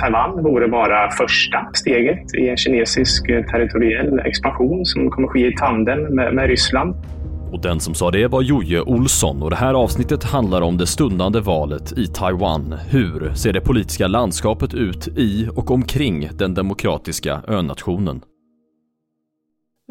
Taiwan 0.00 0.42
vore 0.42 0.68
bara 0.68 1.10
första 1.10 1.58
steget 1.74 2.34
i 2.34 2.48
en 2.48 2.56
kinesisk 2.56 3.28
eh, 3.28 3.44
territoriell 3.44 4.18
expansion 4.18 4.86
som 4.86 5.10
kommer 5.10 5.28
ske 5.28 5.46
i 5.46 5.56
tandem 5.56 6.00
med, 6.00 6.34
med 6.34 6.46
Ryssland. 6.46 6.94
Och 7.52 7.62
den 7.62 7.80
som 7.80 7.94
sa 7.94 8.10
det 8.10 8.26
var 8.26 8.42
Joje 8.42 8.80
Olsson 8.80 9.42
och 9.42 9.50
det 9.50 9.56
här 9.56 9.74
avsnittet 9.74 10.24
handlar 10.24 10.62
om 10.62 10.76
det 10.76 10.86
stundande 10.86 11.40
valet 11.40 11.98
i 11.98 12.06
Taiwan. 12.06 12.74
Hur 12.90 13.34
ser 13.34 13.52
det 13.52 13.60
politiska 13.60 14.06
landskapet 14.06 14.74
ut 14.74 15.08
i 15.08 15.48
och 15.56 15.70
omkring 15.70 16.28
den 16.34 16.54
demokratiska 16.54 17.40
önationen? 17.48 18.20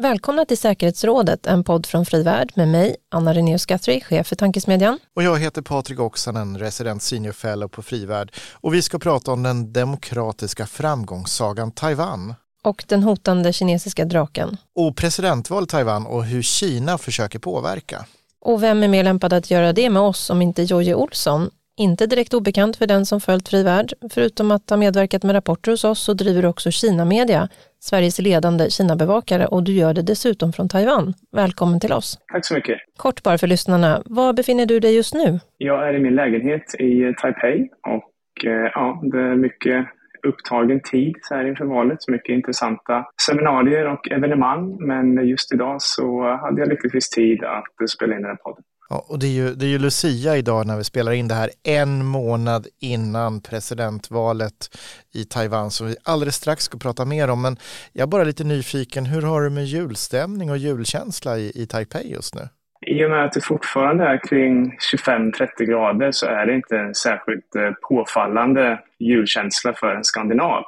Välkomna 0.02 0.44
till 0.44 0.58
Säkerhetsrådet, 0.58 1.46
en 1.46 1.64
podd 1.64 1.86
från 1.86 2.06
Frivärd 2.06 2.52
med 2.54 2.68
mig, 2.68 2.96
Anna 3.10 3.34
Renéus 3.34 3.66
Guthrie, 3.66 4.00
chef 4.00 4.26
för 4.26 4.36
Tankesmedjan. 4.36 4.98
Och 5.16 5.22
jag 5.22 5.38
heter 5.38 5.62
Patrik 5.62 6.00
Oksanen, 6.00 6.58
resident 6.58 7.02
senior 7.02 7.32
fellow 7.32 7.68
på 7.68 7.82
Frivärd. 7.82 8.32
Och 8.52 8.74
vi 8.74 8.82
ska 8.82 8.98
prata 8.98 9.32
om 9.32 9.42
den 9.42 9.72
demokratiska 9.72 10.66
framgångssagan 10.66 11.72
Taiwan. 11.72 12.34
Och 12.62 12.84
den 12.88 13.02
hotande 13.02 13.52
kinesiska 13.52 14.04
draken. 14.04 14.56
Och 14.74 14.96
presidentval 14.96 15.66
Taiwan 15.66 16.06
och 16.06 16.24
hur 16.24 16.42
Kina 16.42 16.98
försöker 16.98 17.38
påverka. 17.38 18.06
Och 18.40 18.62
vem 18.62 18.82
är 18.82 18.88
mer 18.88 19.04
lämpad 19.04 19.32
att 19.32 19.50
göra 19.50 19.72
det 19.72 19.90
med 19.90 20.02
oss 20.02 20.30
om 20.30 20.42
inte 20.42 20.62
Jojje 20.62 20.94
Olsson, 20.94 21.50
inte 21.78 22.06
direkt 22.06 22.34
obekant 22.34 22.76
för 22.76 22.86
den 22.86 23.06
som 23.06 23.20
följt 23.20 23.48
Frivärd. 23.48 23.92
Förutom 24.10 24.50
att 24.50 24.70
ha 24.70 24.76
medverkat 24.76 25.22
med 25.22 25.34
rapporter 25.34 25.70
hos 25.70 25.84
oss 25.84 26.00
så 26.00 26.14
driver 26.14 26.42
du 26.42 26.48
också 26.48 26.70
Kina 26.70 27.04
Media, 27.04 27.48
Sveriges 27.80 28.18
ledande 28.18 28.70
Kina-bevakare 28.70 29.46
och 29.46 29.62
du 29.62 29.72
gör 29.72 29.94
det 29.94 30.02
dessutom 30.02 30.52
från 30.52 30.68
Taiwan. 30.68 31.14
Välkommen 31.32 31.80
till 31.80 31.92
oss. 31.92 32.18
Tack 32.32 32.46
så 32.46 32.54
mycket. 32.54 32.78
Kort 32.96 33.22
bara 33.22 33.38
för 33.38 33.46
lyssnarna, 33.46 34.02
var 34.04 34.32
befinner 34.32 34.66
du 34.66 34.80
dig 34.80 34.96
just 34.96 35.14
nu? 35.14 35.40
Jag 35.58 35.88
är 35.88 35.94
i 35.94 35.98
min 35.98 36.14
lägenhet 36.14 36.74
i 36.78 37.14
Taipei 37.20 37.68
och 37.86 38.46
eh, 38.46 38.70
ja, 38.74 39.00
det 39.12 39.18
är 39.18 39.36
mycket 39.36 39.86
upptagen 40.26 40.80
tid 40.80 41.14
så 41.22 41.34
här 41.34 41.48
inför 41.48 41.64
valet. 41.64 41.98
Mycket 42.08 42.34
intressanta 42.34 43.04
seminarier 43.26 43.92
och 43.92 44.10
evenemang. 44.10 44.86
Men 44.86 45.28
just 45.28 45.54
idag 45.54 45.76
så 45.78 46.36
hade 46.42 46.60
jag 46.60 46.68
lyckligtvis 46.68 47.10
tid 47.10 47.44
att 47.44 47.90
spela 47.90 48.14
in 48.14 48.22
den 48.22 48.30
här 48.30 48.36
podden. 48.36 48.64
Ja, 48.90 49.04
och 49.08 49.18
det 49.18 49.26
är, 49.26 49.32
ju, 49.32 49.54
det 49.54 49.66
är 49.66 49.68
ju 49.68 49.78
Lucia 49.78 50.36
idag 50.36 50.66
när 50.66 50.76
vi 50.76 50.84
spelar 50.84 51.12
in 51.12 51.28
det 51.28 51.34
här 51.34 51.50
en 51.64 52.04
månad 52.04 52.66
innan 52.80 53.40
presidentvalet 53.40 54.78
i 55.14 55.24
Taiwan 55.24 55.70
som 55.70 55.86
vi 55.86 55.96
alldeles 56.04 56.34
strax 56.34 56.64
ska 56.64 56.78
prata 56.78 57.04
mer 57.04 57.30
om. 57.30 57.42
Men 57.42 57.56
jag 57.92 58.02
är 58.02 58.06
bara 58.06 58.24
lite 58.24 58.44
nyfiken, 58.44 59.06
hur 59.06 59.22
har 59.22 59.42
du 59.42 59.50
med 59.50 59.64
julstämning 59.64 60.50
och 60.50 60.58
julkänsla 60.58 61.38
i, 61.38 61.52
i 61.54 61.66
Taipei 61.66 62.12
just 62.12 62.34
nu? 62.34 62.40
I 62.86 63.04
och 63.04 63.10
med 63.10 63.24
att 63.24 63.32
det 63.32 63.40
fortfarande 63.40 64.04
är 64.04 64.28
kring 64.28 64.76
25-30 65.06 65.64
grader 65.64 66.12
så 66.12 66.26
är 66.26 66.46
det 66.46 66.54
inte 66.54 66.76
en 66.76 66.94
särskilt 66.94 67.56
eh, 67.56 67.70
påfallande 67.88 68.80
julkänsla 68.98 69.74
för 69.74 69.94
en 69.94 70.04
skandinav. 70.04 70.64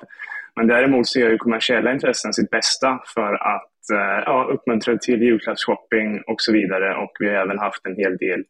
Men 0.57 0.67
däremot 0.67 1.07
så 1.07 1.19
gör 1.19 1.31
ju 1.31 1.39
kommersiella 1.39 1.93
intressen 1.93 2.33
sitt 2.33 2.51
bästa 2.51 3.01
för 3.15 3.34
att 3.34 3.70
Eh, 3.91 4.23
ja, 4.27 4.49
uppmuntra 4.55 4.99
till 4.99 5.23
julklappsshopping 5.23 6.23
och 6.27 6.41
så 6.41 6.53
vidare. 6.53 6.97
Och 7.03 7.13
vi 7.21 7.29
har 7.29 7.35
även 7.35 7.59
haft 7.59 7.87
en 7.87 7.97
hel 7.97 8.17
del 8.17 8.41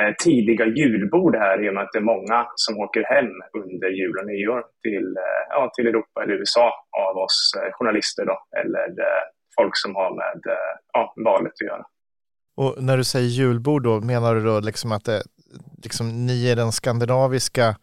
eh, 0.00 0.14
tidiga 0.24 0.66
julbord 0.66 1.36
här 1.36 1.64
i 1.64 1.68
och 1.70 1.74
med 1.74 1.82
att 1.82 1.92
det 1.92 1.98
är 1.98 2.12
många 2.14 2.46
som 2.54 2.78
åker 2.78 3.02
hem 3.14 3.32
under 3.64 3.88
jul 3.88 4.18
och 4.20 4.26
nyår 4.26 4.64
till, 4.82 5.16
eh, 5.16 5.42
ja, 5.48 5.70
till 5.74 5.86
Europa 5.86 6.22
eller 6.22 6.34
USA 6.34 6.72
av 7.08 7.16
oss 7.16 7.52
eh, 7.56 7.72
journalister 7.72 8.24
då, 8.26 8.38
eller 8.60 8.88
eh, 8.88 9.22
folk 9.58 9.76
som 9.76 9.94
har 9.94 10.10
med 10.16 10.40
ja, 10.92 11.14
valet 11.24 11.52
att 11.52 11.66
göra. 11.66 11.84
Och 12.56 12.82
när 12.82 12.96
du 12.96 13.04
säger 13.04 13.28
julbord 13.28 13.82
då, 13.82 14.00
menar 14.00 14.34
du 14.34 14.44
då 14.44 14.60
liksom 14.60 14.92
att 14.92 15.04
det, 15.04 15.22
liksom, 15.82 16.26
ni 16.26 16.50
är 16.50 16.56
den 16.56 16.72
skandinaviska 16.72 17.76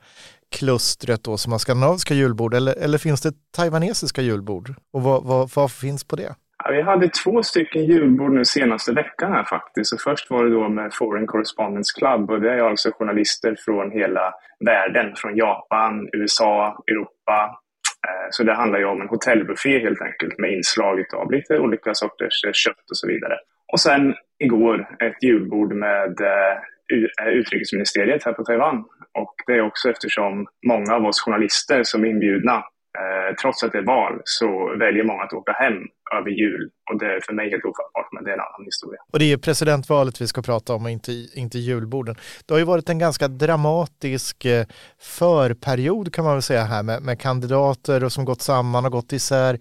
klustret 0.52 1.24
då 1.24 1.38
som 1.38 1.52
har 1.52 1.60
skandinaviska 1.60 2.14
julbord 2.14 2.54
eller, 2.54 2.76
eller 2.76 2.98
finns 2.98 3.22
det 3.22 3.34
taiwanesiska 3.52 4.22
julbord? 4.22 4.74
Och 4.94 5.04
vad, 5.04 5.24
vad, 5.24 5.50
vad 5.56 5.72
finns 5.72 6.04
på 6.04 6.16
det? 6.16 6.36
Vi 6.72 6.82
hade 6.82 7.10
två 7.10 7.44
stycken 7.44 7.86
julbord 7.86 8.32
nu 8.32 8.46
senaste 8.46 8.92
veckan 8.92 9.32
här 9.32 9.44
faktiskt. 9.44 9.90
Så 9.90 9.98
först 9.98 10.30
var 10.30 10.44
det 10.44 10.52
då 10.52 10.70
med 10.70 10.94
Foreign 10.94 11.28
Correspondence 11.28 12.00
Club 12.00 12.32
och 12.32 12.42
det 12.42 12.52
är 12.52 12.60
alltså 12.60 12.92
journalister 12.92 13.56
från 13.66 13.92
hela 13.92 14.34
världen. 14.66 15.16
Från 15.16 15.38
Japan, 15.38 16.10
USA, 16.14 16.84
Europa. 16.88 17.60
Eh, 18.08 18.28
så 18.30 18.44
det 18.44 18.54
handlar 18.54 18.80
ju 18.80 18.86
om 18.86 19.02
en 19.02 19.08
hotellbuffé 19.08 19.80
helt 19.80 20.02
enkelt 20.02 20.38
med 20.38 20.54
inslag 20.54 21.06
av 21.16 21.32
lite 21.32 21.60
olika 21.60 21.94
sorters 21.94 22.44
eh, 22.46 22.52
kött 22.54 22.90
och 22.92 22.98
så 22.98 23.08
vidare. 23.08 23.38
Och 23.74 23.80
sen 23.80 24.16
igår 24.40 24.88
ett 25.00 25.24
julbord 25.24 25.74
med 25.74 26.22
eh, 26.22 27.28
utrikesministeriet 27.28 28.26
här 28.26 28.34
på 28.34 28.44
Taiwan. 28.44 28.86
Och 29.14 29.36
det 29.48 29.54
är 29.54 29.62
också 29.62 29.90
eftersom 29.90 30.48
många 30.68 30.96
av 30.96 31.06
oss 31.06 31.22
journalister 31.22 31.84
som 31.84 32.06
är 32.06 32.10
inbjudna 32.10 32.64
Eh, 33.02 33.36
trots 33.42 33.64
att 33.64 33.72
det 33.72 33.78
är 33.78 33.86
val 33.86 34.22
så 34.24 34.76
väljer 34.80 35.04
många 35.04 35.24
att 35.24 35.34
åka 35.34 35.52
hem 35.52 35.78
över 36.18 36.30
jul 36.30 36.70
och 36.92 37.00
det 37.00 37.06
är 37.06 37.20
för 37.26 37.34
mig 37.34 37.50
helt 37.50 37.66
ofattbart, 37.66 38.10
men 38.12 38.24
det 38.24 38.30
är 38.30 38.34
en 38.34 38.40
annan 38.40 38.66
historia. 38.66 39.00
Och 39.14 39.20
det 39.20 39.32
är 39.32 39.38
presidentvalet 39.38 40.22
vi 40.22 40.28
ska 40.28 40.42
prata 40.42 40.74
om 40.74 40.86
och 40.86 40.92
inte, 40.92 41.12
inte 41.34 41.60
julborden. 41.60 42.16
Det 42.46 42.54
har 42.54 42.60
ju 42.60 42.66
varit 42.66 42.90
en 42.90 43.00
ganska 43.00 43.28
dramatisk 43.28 44.46
eh, 44.46 44.66
förperiod 45.00 46.14
kan 46.14 46.26
man 46.26 46.34
väl 46.34 46.42
säga 46.42 46.64
här 46.64 46.84
med, 46.84 47.02
med 47.02 47.20
kandidater 47.20 48.10
som 48.10 48.26
gått 48.26 48.42
samman 48.42 48.86
och 48.86 48.92
gått 48.92 49.14
isär. 49.14 49.60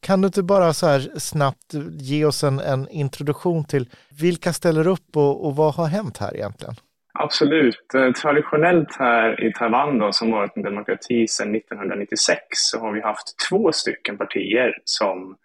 Kan 0.00 0.20
du 0.20 0.26
inte 0.26 0.42
bara 0.42 0.72
så 0.72 0.86
här 0.86 1.18
snabbt 1.18 1.74
ge 1.90 2.24
oss 2.24 2.44
en, 2.44 2.60
en 2.60 2.88
introduktion 2.88 3.64
till 3.64 3.88
vilka 4.20 4.52
ställer 4.52 4.86
upp 4.86 5.16
och, 5.16 5.46
och 5.46 5.56
vad 5.56 5.74
har 5.74 5.86
hänt 5.86 6.18
här 6.18 6.36
egentligen? 6.36 6.74
Absolut. 7.18 7.94
Eh, 7.94 8.12
traditionellt 8.12 8.96
här 8.98 9.44
i 9.44 9.52
Taiwan 9.52 9.98
då, 9.98 10.12
som 10.12 10.30
varit 10.30 10.56
en 10.56 10.62
demokrati 10.62 11.28
sedan 11.28 11.54
1996 11.54 12.40
så 12.50 12.80
har 12.80 12.92
vi 12.92 13.00
haft 13.00 13.26
två 13.48 13.72
stycken 13.72 14.18
partier 14.18 14.78
som 14.84 15.36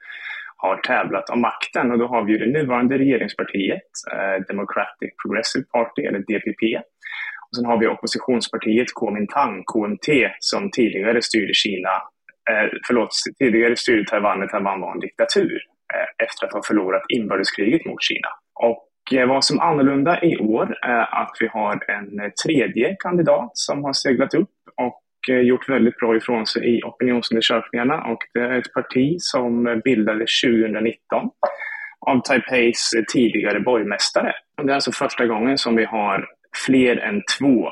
har 0.57 0.77
tävlat 0.77 1.29
om 1.29 1.41
makten 1.41 1.91
och 1.91 1.97
då 1.99 2.07
har 2.07 2.23
vi 2.23 2.31
ju 2.31 2.37
det 2.37 2.59
nuvarande 2.59 2.97
regeringspartiet, 2.97 3.89
eh, 4.11 4.45
Democratic 4.47 5.11
Progressive 5.23 5.65
Party 5.65 6.01
eller 6.01 6.19
DPP. 6.19 6.77
Och 7.49 7.55
sen 7.55 7.65
har 7.65 7.77
vi 7.77 7.87
oppositionspartiet 7.87 8.93
Kuomintang, 8.95 9.63
KMT, 9.63 10.07
som 10.39 10.71
tidigare 10.71 11.21
styrde 11.21 11.53
Kina, 11.53 11.93
eh, 12.49 12.69
förlåt, 12.87 13.09
tidigare 13.39 13.75
styrde 13.75 14.05
Taiwan 14.05 14.39
när 14.39 14.47
Taiwan 14.47 14.81
var 14.81 14.91
en 14.91 14.99
diktatur 14.99 15.61
eh, 15.93 16.25
efter 16.25 16.45
att 16.45 16.53
ha 16.53 16.61
förlorat 16.63 17.03
inbördeskriget 17.09 17.85
mot 17.85 18.03
Kina. 18.03 18.29
Och 18.53 18.90
Eh, 19.13 19.27
vad 19.27 19.43
som 19.43 19.59
är 19.59 19.63
annorlunda 19.63 20.23
i 20.23 20.37
år 20.37 20.77
är 20.81 21.21
att 21.21 21.31
vi 21.39 21.47
har 21.47 21.91
en 21.91 22.19
eh, 22.19 22.29
tredje 22.45 22.95
kandidat 22.99 23.51
som 23.53 23.83
har 23.83 23.93
seglat 23.93 24.33
upp 24.33 24.49
och 24.75 25.01
eh, 25.29 25.39
gjort 25.39 25.69
väldigt 25.69 25.97
bra 25.97 26.15
ifrån 26.15 26.45
sig 26.45 26.77
i 26.77 26.83
opinionsundersökningarna. 26.83 28.03
Och 28.03 28.19
det 28.33 28.39
är 28.39 28.57
ett 28.57 28.73
parti 28.73 29.15
som 29.19 29.81
bildades 29.83 30.41
2019 30.41 31.29
av 32.07 32.21
Taipeis 32.21 32.91
tidigare 33.13 33.59
borgmästare. 33.59 34.33
Det 34.63 34.71
är 34.71 34.75
alltså 34.75 34.91
första 34.91 35.25
gången 35.25 35.57
som 35.57 35.75
vi 35.75 35.85
har 35.85 36.27
fler 36.65 36.97
än 36.97 37.21
två 37.39 37.67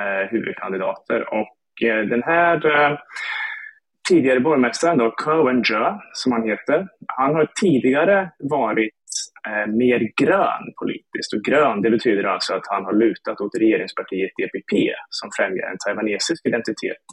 eh, 0.00 0.30
huvudkandidater. 0.30 1.34
Och 1.34 1.82
eh, 1.88 2.04
den 2.04 2.22
här 2.22 2.66
eh, 2.66 2.98
tidigare 4.08 4.40
borgmästaren, 4.40 4.98
då, 4.98 5.10
Cohen 5.10 5.62
Jö, 5.70 5.98
som 6.12 6.32
han 6.32 6.48
heter, 6.48 6.88
han 7.06 7.34
har 7.34 7.48
tidigare 7.60 8.30
varit 8.38 8.94
Eh, 9.48 9.66
mer 9.66 10.00
grön 10.22 10.64
politiskt. 10.80 11.32
Och 11.34 11.42
grön 11.44 11.82
det 11.82 11.90
betyder 11.90 12.24
alltså 12.24 12.54
att 12.54 12.66
han 12.68 12.84
har 12.84 12.92
lutat 12.92 13.40
åt 13.40 13.58
regeringspartiet 13.60 14.30
DPP 14.38 14.72
som 15.08 15.30
främjar 15.36 15.66
en 15.70 15.78
taiwanesisk 15.86 16.46
identitet. 16.46 17.04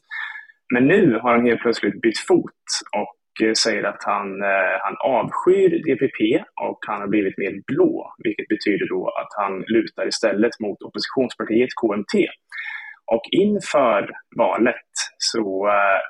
Men 0.74 0.88
nu 0.88 1.20
har 1.22 1.32
han 1.32 1.46
helt 1.46 1.62
plötsligt 1.62 2.02
bytt 2.02 2.20
fot 2.20 2.64
och 3.02 3.46
eh, 3.46 3.54
säger 3.54 3.84
att 3.84 4.04
han, 4.04 4.42
eh, 4.42 4.76
han 4.86 4.96
avskyr 5.18 5.70
DPP 5.70 6.44
och 6.62 6.80
han 6.88 7.02
har 7.02 7.08
blivit 7.08 7.38
mer 7.38 7.54
blå, 7.68 8.14
vilket 8.24 8.48
betyder 8.48 8.88
då 8.88 9.08
att 9.22 9.32
han 9.42 9.64
lutar 9.68 10.08
istället 10.08 10.60
mot 10.60 10.82
oppositionspartiet 10.82 11.70
KMT. 11.82 12.14
Och 13.12 13.26
inför 13.32 14.12
valet 14.38 14.92
så 15.18 15.68
eh, 15.68 16.02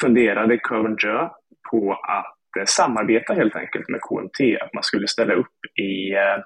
funderade 0.00 0.58
Cohen 0.58 0.96
på 1.70 1.92
att 1.92 2.39
Eh, 2.58 2.64
samarbeta 2.66 3.34
helt 3.34 3.56
enkelt 3.56 3.88
med 3.88 4.00
KMT, 4.00 4.58
att 4.60 4.74
man 4.74 4.82
skulle 4.82 5.08
ställa 5.08 5.34
upp 5.34 5.78
i 5.80 6.12
eh, 6.14 6.38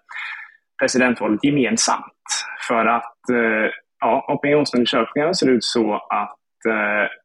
presidentvalet 0.83 1.45
gemensamt. 1.45 2.23
För 2.69 2.87
att 2.87 3.29
eh, 3.31 3.71
ja, 4.01 4.27
opinionsundersökningarna 4.29 5.35
ser 5.35 5.51
ut 5.51 5.65
så 5.65 5.95
att 5.95 6.37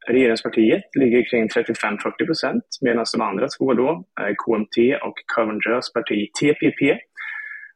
regeringspartiet 0.08 0.84
ligger 1.00 1.30
kring 1.30 1.48
35-40 1.48 2.26
procent 2.26 2.64
medan 2.82 3.06
de 3.14 3.22
andra 3.22 3.48
två 3.60 3.74
då, 3.74 4.04
KMT 4.46 4.78
och 5.02 5.14
Coventras 5.36 5.94
parti 5.94 6.30
TPP, 6.40 7.00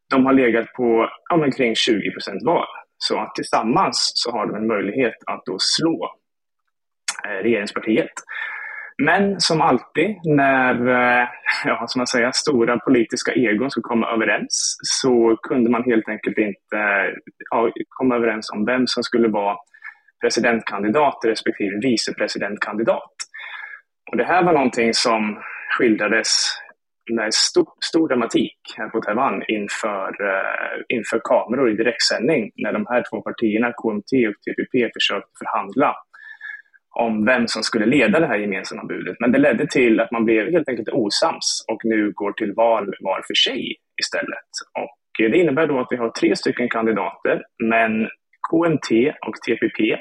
de 0.10 0.26
har 0.26 0.34
legat 0.34 0.74
på 0.74 1.10
ja, 1.30 1.52
kring 1.58 1.76
20 1.76 2.12
procent 2.12 2.44
var. 2.44 2.66
Så 2.98 3.20
att 3.20 3.36
tillsammans 3.36 4.12
så 4.16 4.32
har 4.32 4.46
de 4.46 4.56
en 4.56 4.68
möjlighet 4.68 5.14
att 5.26 5.46
då 5.46 5.56
slå 5.60 6.16
regeringspartiet. 7.42 8.14
Men 8.98 9.40
som 9.40 9.62
alltid 9.62 10.16
när 10.24 10.88
eh, 10.88 11.28
ja, 11.66 11.84
som 11.88 12.00
man 12.00 12.08
säger, 12.08 12.32
stora 12.32 12.80
politiska 12.80 13.32
egon 13.32 13.72
ska 13.72 13.82
komma 13.82 14.08
överens 14.08 14.78
så 14.82 15.38
kunde 15.42 15.70
man 15.72 15.84
helt 15.84 16.10
enkelt 16.10 16.38
inte 16.38 17.14
ja, 17.52 17.72
komma 17.90 18.16
överens 18.16 18.50
om 18.54 18.66
vem 18.66 18.88
som 18.88 19.04
skulle 19.04 19.28
vara 19.28 19.58
presidentkandidat 20.22 21.20
respektive 21.26 21.80
vicepresidentkandidat. 21.82 23.14
Och 24.12 24.18
det 24.18 24.24
här 24.24 24.44
var 24.44 24.54
någonting 24.54 24.94
som 24.94 25.38
skildrades 25.78 26.30
med 27.12 27.34
stor, 27.34 27.68
stor 27.86 28.08
dramatik 28.08 28.58
här 28.78 28.90
på 28.90 29.02
Taiwan 29.02 29.44
inför, 29.48 30.08
uh, 30.08 30.76
inför 30.90 31.22
kameror 31.24 31.72
i 31.72 31.76
direktsändning 31.76 32.52
när 32.56 32.74
de 32.74 32.86
här 32.90 33.04
två 33.10 33.22
partierna, 33.22 33.74
KMT 33.82 34.12
och 34.30 34.38
TPP, 34.44 34.74
försökte 34.98 35.32
förhandla 35.42 35.96
om 36.94 37.26
vem 37.26 37.48
som 37.48 37.64
skulle 37.64 37.86
leda 37.86 38.20
det 38.20 38.28
här 38.28 38.38
gemensamma 38.38 38.84
budet. 38.84 39.16
Men 39.20 39.32
det 39.32 39.40
ledde 39.40 39.68
till 39.68 40.00
att 40.00 40.12
man 40.12 40.26
blev 40.26 40.52
helt 40.52 40.70
enkelt 40.70 40.90
osams 40.90 41.66
och 41.68 41.82
nu 41.84 42.12
går 42.12 42.32
till 42.32 42.54
val 42.54 42.94
var 43.00 43.22
för 43.28 43.34
sig 43.34 43.76
istället. 44.02 44.50
Och 44.80 45.30
det 45.32 45.38
innebär 45.38 45.68
då 45.68 45.80
att 45.80 45.88
vi 45.90 45.98
har 45.98 46.10
tre 46.10 46.36
stycken 46.36 46.70
kandidater, 46.70 47.44
men 47.64 48.08
KMT 48.50 48.92
och 49.28 49.36
TPP 49.46 49.98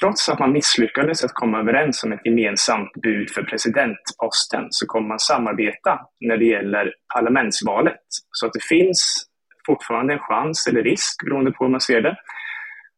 Trots 0.00 0.28
att 0.28 0.38
man 0.38 0.52
misslyckades 0.52 1.24
att 1.24 1.34
komma 1.34 1.58
överens 1.60 2.04
om 2.04 2.12
ett 2.12 2.26
gemensamt 2.26 2.92
bud 3.02 3.30
för 3.30 3.42
presidentposten 3.42 4.66
så 4.70 4.86
kommer 4.86 5.08
man 5.08 5.18
samarbeta 5.18 6.00
när 6.20 6.36
det 6.36 6.44
gäller 6.44 6.94
parlamentsvalet. 7.14 8.00
Så 8.32 8.46
att 8.46 8.52
det 8.52 8.64
finns 8.68 9.26
fortfarande 9.66 10.12
en 10.12 10.18
chans 10.18 10.66
eller 10.66 10.82
risk, 10.82 11.24
beroende 11.24 11.52
på 11.52 11.64
hur 11.64 11.70
man 11.70 11.80
ser 11.80 12.00
det, 12.00 12.16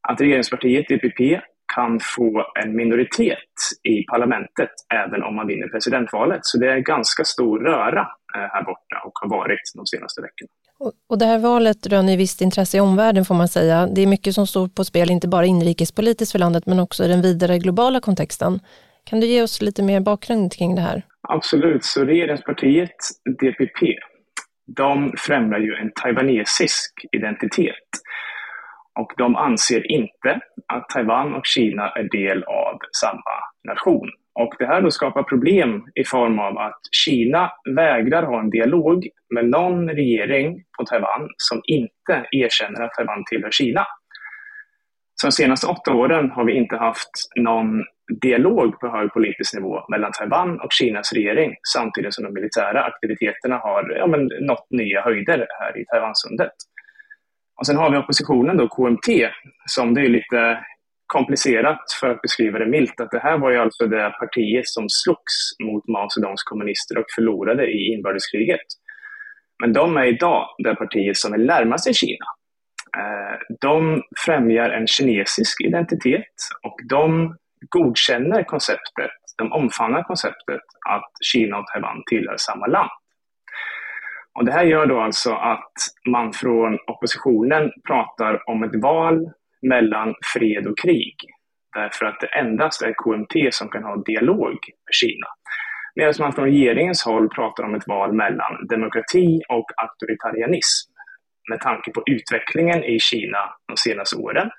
att 0.09 0.21
regeringspartiet 0.21 0.89
DPP 0.89 1.41
kan 1.75 2.01
få 2.17 2.45
en 2.65 2.77
minoritet 2.77 3.53
i 3.83 4.05
parlamentet 4.13 4.71
även 4.95 5.23
om 5.23 5.37
man 5.37 5.47
vinner 5.47 5.69
presidentvalet. 5.69 6.41
Så 6.43 6.59
det 6.59 6.73
är 6.73 6.79
ganska 6.79 7.25
stor 7.25 7.59
röra 7.59 8.01
eh, 8.01 8.49
här 8.55 8.65
borta 8.65 8.97
och 9.05 9.13
har 9.15 9.29
varit 9.29 9.61
de 9.75 9.87
senaste 9.87 10.21
veckorna. 10.21 10.49
Och 11.09 11.19
det 11.19 11.27
här 11.27 11.39
valet 11.39 11.87
röner 11.87 12.17
visst 12.17 12.41
intresse 12.41 12.77
i 12.77 12.81
omvärlden 12.81 13.25
får 13.25 13.35
man 13.35 13.49
säga. 13.49 13.87
Det 13.87 14.01
är 14.01 14.07
mycket 14.07 14.35
som 14.35 14.47
står 14.47 14.69
på 14.69 14.85
spel, 14.85 15.11
inte 15.11 15.29
bara 15.29 15.47
inrikespolitiskt 15.47 16.33
för 16.33 16.39
landet 16.39 16.67
men 16.67 16.81
också 16.81 17.05
i 17.05 17.09
den 17.09 17.23
vidare 17.23 17.59
globala 17.59 18.01
kontexten. 18.01 18.61
Kan 19.05 19.21
du 19.21 19.27
ge 19.27 19.43
oss 19.43 19.63
lite 19.63 19.83
mer 19.83 20.01
bakgrund 20.01 20.53
kring 20.53 20.75
det 20.75 20.81
här? 20.81 21.03
Absolut, 21.29 21.85
så 21.85 22.05
regeringspartiet 22.05 22.97
DPP, 23.41 23.81
de 24.77 25.13
främjar 25.19 25.59
ju 25.59 25.75
en 25.75 25.91
taiwanesisk 26.03 26.93
identitet. 27.13 27.89
Och 29.01 29.13
de 29.17 29.37
anser 29.37 29.93
inte 29.93 30.41
att 30.73 30.89
Taiwan 30.89 31.35
och 31.35 31.47
Kina 31.47 31.91
är 31.91 32.03
del 32.03 32.43
av 32.45 32.79
samma 33.01 33.37
nation. 33.69 34.11
Och 34.35 34.55
det 34.59 34.67
här 34.67 34.83
då 34.83 34.91
skapar 34.91 35.23
problem 35.23 35.83
i 35.95 36.05
form 36.05 36.39
av 36.39 36.59
att 36.59 36.81
Kina 36.93 37.53
vägrar 37.77 38.23
ha 38.23 38.41
en 38.41 38.51
dialog 38.51 39.09
med 39.35 39.49
någon 39.49 39.89
regering 39.89 40.65
på 40.79 40.85
Taiwan 40.85 41.29
som 41.37 41.61
inte 41.65 42.27
erkänner 42.31 42.83
att 42.83 42.93
Taiwan 42.93 43.25
tillhör 43.31 43.51
Kina. 43.51 43.87
Så 45.15 45.27
de 45.27 45.33
senaste 45.33 45.67
åtta 45.67 45.93
åren 45.95 46.31
har 46.31 46.45
vi 46.45 46.53
inte 46.53 46.77
haft 46.77 47.11
någon 47.37 47.85
dialog 48.21 48.81
på 48.81 48.89
hög 48.89 49.13
politisk 49.13 49.55
nivå 49.55 49.85
mellan 49.89 50.13
Taiwan 50.13 50.61
och 50.61 50.73
Kinas 50.73 51.13
regering 51.13 51.55
samtidigt 51.75 52.15
som 52.15 52.25
de 52.25 52.35
militära 52.35 52.85
aktiviteterna 52.85 53.57
har 53.57 53.97
ja, 53.99 54.07
men, 54.07 54.31
nått 54.41 54.67
nya 54.71 55.03
höjder 55.03 55.47
här 55.61 55.81
i 55.81 55.85
Taiwansundet. 55.85 56.53
Och 57.59 57.67
sen 57.67 57.77
har 57.77 57.91
vi 57.91 57.97
oppositionen 57.97 58.57
då, 58.57 58.69
KMT, 58.69 59.09
som 59.67 59.95
det 59.95 60.01
är 60.01 60.09
lite 60.09 60.59
komplicerat 61.07 61.81
för 62.01 62.09
att 62.11 62.23
beskriva 62.23 62.59
det 62.59 62.67
milt, 62.67 63.01
att 63.01 63.11
det 63.11 63.19
här 63.19 63.39
var 63.39 63.51
ju 63.51 63.59
alltså 63.59 63.87
det 63.87 64.11
partiet 64.21 64.69
som 64.69 64.87
slogs 64.89 65.37
mot 65.65 65.89
Mao 65.89 66.09
Zedongs 66.09 66.43
kommunister 66.43 66.99
och 66.99 67.05
förlorade 67.15 67.67
i 67.67 67.95
inbördeskriget. 67.95 68.67
Men 69.63 69.73
de 69.73 69.97
är 69.97 70.05
idag 70.05 70.47
det 70.65 70.75
partiet 70.75 71.17
som 71.17 71.33
är 71.33 71.39
närmast 71.39 71.89
i 71.89 71.95
Kina. 71.95 72.27
Eh, 72.99 73.39
de 73.61 74.03
främjar 74.27 74.71
en 74.71 74.87
kinesisk 74.87 75.61
identitet 75.61 76.35
och 76.63 76.77
de 76.89 77.37
godkänner 77.69 78.43
konceptet, 78.45 79.11
de 79.39 79.53
omfamnar 79.53 80.03
konceptet 80.03 80.65
att 80.89 81.11
Kina 81.33 81.59
och 81.59 81.67
Taiwan 81.67 82.03
tillhör 82.11 82.37
samma 82.39 82.67
land. 82.67 82.91
Och 84.35 84.45
det 84.45 84.53
här 84.53 84.65
gör 84.65 84.87
då 84.87 85.01
alltså 85.01 85.33
att 85.33 85.73
man 86.09 86.33
från 86.33 86.79
oppositionen 86.87 87.71
pratar 87.87 88.51
om 88.51 88.63
ett 88.63 88.83
val 88.83 89.31
mellan 89.63 90.15
fred 90.35 90.67
och 90.67 90.79
krig. 90.79 91.17
Därför 91.75 92.07
att 92.07 92.21
det 92.21 92.27
endast 92.27 92.83
är 92.83 92.93
KMT 92.93 93.55
som 93.55 93.69
kan 93.69 93.83
ha 93.83 93.97
dialog 93.97 94.53
med 94.53 94.95
Kina. 94.95 95.27
Medan 95.95 96.15
man 96.19 96.33
från 96.33 96.45
regeringens 96.45 97.05
håll 97.05 97.29
pratar 97.29 97.65
om 97.65 97.75
ett 97.75 97.89
val 97.89 98.13
mellan 98.13 98.67
demokrati 98.69 99.41
och 99.49 99.67
auktoritarianism. 99.77 100.93
Med 101.51 101.61
tanke 101.61 101.91
på 101.91 102.03
utvecklingen 102.07 102.85
i 102.85 102.99
Kina 102.99 103.39
de 103.69 103.77
senaste 103.77 104.17
åren, 104.17 104.51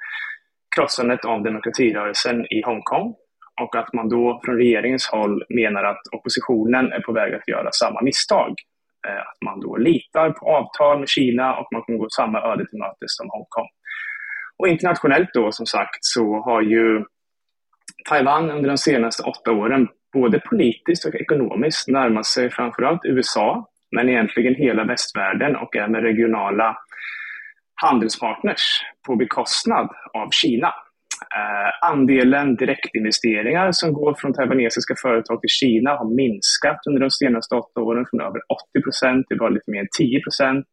krossandet 0.75 1.25
av 1.25 1.44
demokratirörelsen 1.44 2.46
i 2.46 2.62
Hongkong 2.66 3.16
och 3.62 3.75
att 3.75 3.94
man 3.94 4.10
då 4.10 4.42
från 4.46 4.56
regeringens 4.56 5.08
håll 5.08 5.44
menar 5.50 5.84
att 5.84 6.02
oppositionen 6.12 6.92
är 6.92 7.00
på 7.00 7.12
väg 7.14 7.34
att 7.34 7.48
göra 7.48 7.70
samma 7.72 8.02
misstag. 8.02 8.54
Eh, 9.08 9.20
att 9.20 9.38
man 9.46 9.60
då 9.60 9.78
litar 9.78 10.30
på 10.30 10.46
avtal 10.56 11.00
med 11.00 11.10
Kina 11.10 11.56
och 11.56 11.68
man 11.72 11.82
kommer 11.82 12.00
gå 12.00 12.10
samma 12.10 12.42
öde 12.42 12.66
till 12.66 12.80
mötes 12.80 13.16
som 13.18 13.30
Hongkong. 13.30 13.68
Och 14.58 14.68
internationellt 14.68 15.30
då 15.34 15.52
som 15.52 15.66
sagt 15.66 16.00
så 16.02 16.42
har 16.42 16.62
ju 16.62 17.04
Taiwan 18.10 18.52
under 18.52 18.70
de 18.70 18.78
senaste 18.78 19.24
åtta 19.24 19.52
åren 19.52 19.88
både 20.14 20.40
politiskt 20.40 21.06
och 21.06 21.16
ekonomiskt 21.16 21.88
närmat 21.88 22.26
sig 22.26 22.50
framförallt 22.50 23.06
USA, 23.06 23.70
men 23.96 24.10
egentligen 24.10 24.56
hela 24.56 24.84
västvärlden 24.84 25.56
och 25.56 25.76
även 25.76 25.96
regionala 25.96 26.78
handelspartners 27.82 28.82
på 29.08 29.16
bekostnad 29.16 29.90
av 30.14 30.30
Kina. 30.32 30.74
Eh, 31.36 31.89
andelen 31.92 32.56
direktinvesteringar 32.56 33.71
som 33.71 33.94
går 33.94 34.15
från 34.19 34.33
taiwanesiska 34.33 34.95
företag 35.01 35.42
till 35.42 35.50
Kina 35.60 35.89
har 35.89 36.15
minskat 36.15 36.80
under 36.88 37.01
de 37.01 37.12
senaste 37.12 37.56
åtta 37.56 37.81
åren 37.81 38.06
från 38.10 38.21
över 38.21 38.42
80 38.75 38.83
procent 38.83 39.27
till 39.27 39.38
bara 39.38 39.50
lite 39.50 39.71
mer 39.71 39.80
än 39.80 39.88
10 40.00 40.21
procent 40.21 40.65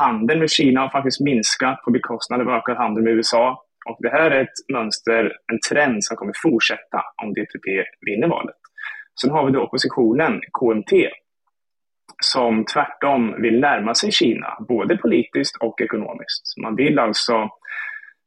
handeln 0.00 0.40
med 0.40 0.50
Kina 0.50 0.80
har 0.80 0.90
faktiskt 0.90 1.20
minskat 1.20 1.82
på 1.84 1.90
bekostnad 1.90 2.40
av 2.40 2.48
ökad 2.48 2.76
handel 2.76 3.04
med 3.04 3.12
USA. 3.12 3.64
Och 3.88 3.96
det 4.00 4.10
här 4.10 4.30
är 4.30 4.40
ett 4.40 4.58
mönster, 4.72 5.32
en 5.52 5.60
trend 5.70 6.04
som 6.04 6.16
kommer 6.16 6.32
fortsätta 6.42 7.02
om 7.22 7.32
DTP 7.34 7.84
vinner 8.06 8.28
valet. 8.28 8.56
Sen 9.20 9.30
har 9.30 9.46
vi 9.46 9.52
då 9.52 9.62
oppositionen, 9.62 10.40
KMT, 10.60 10.92
som 12.22 12.64
tvärtom 12.64 13.42
vill 13.42 13.60
närma 13.60 13.94
sig 13.94 14.12
Kina, 14.12 14.56
både 14.68 14.96
politiskt 14.96 15.56
och 15.60 15.80
ekonomiskt. 15.80 16.42
Man 16.62 16.76
vill 16.76 16.98
alltså 16.98 17.48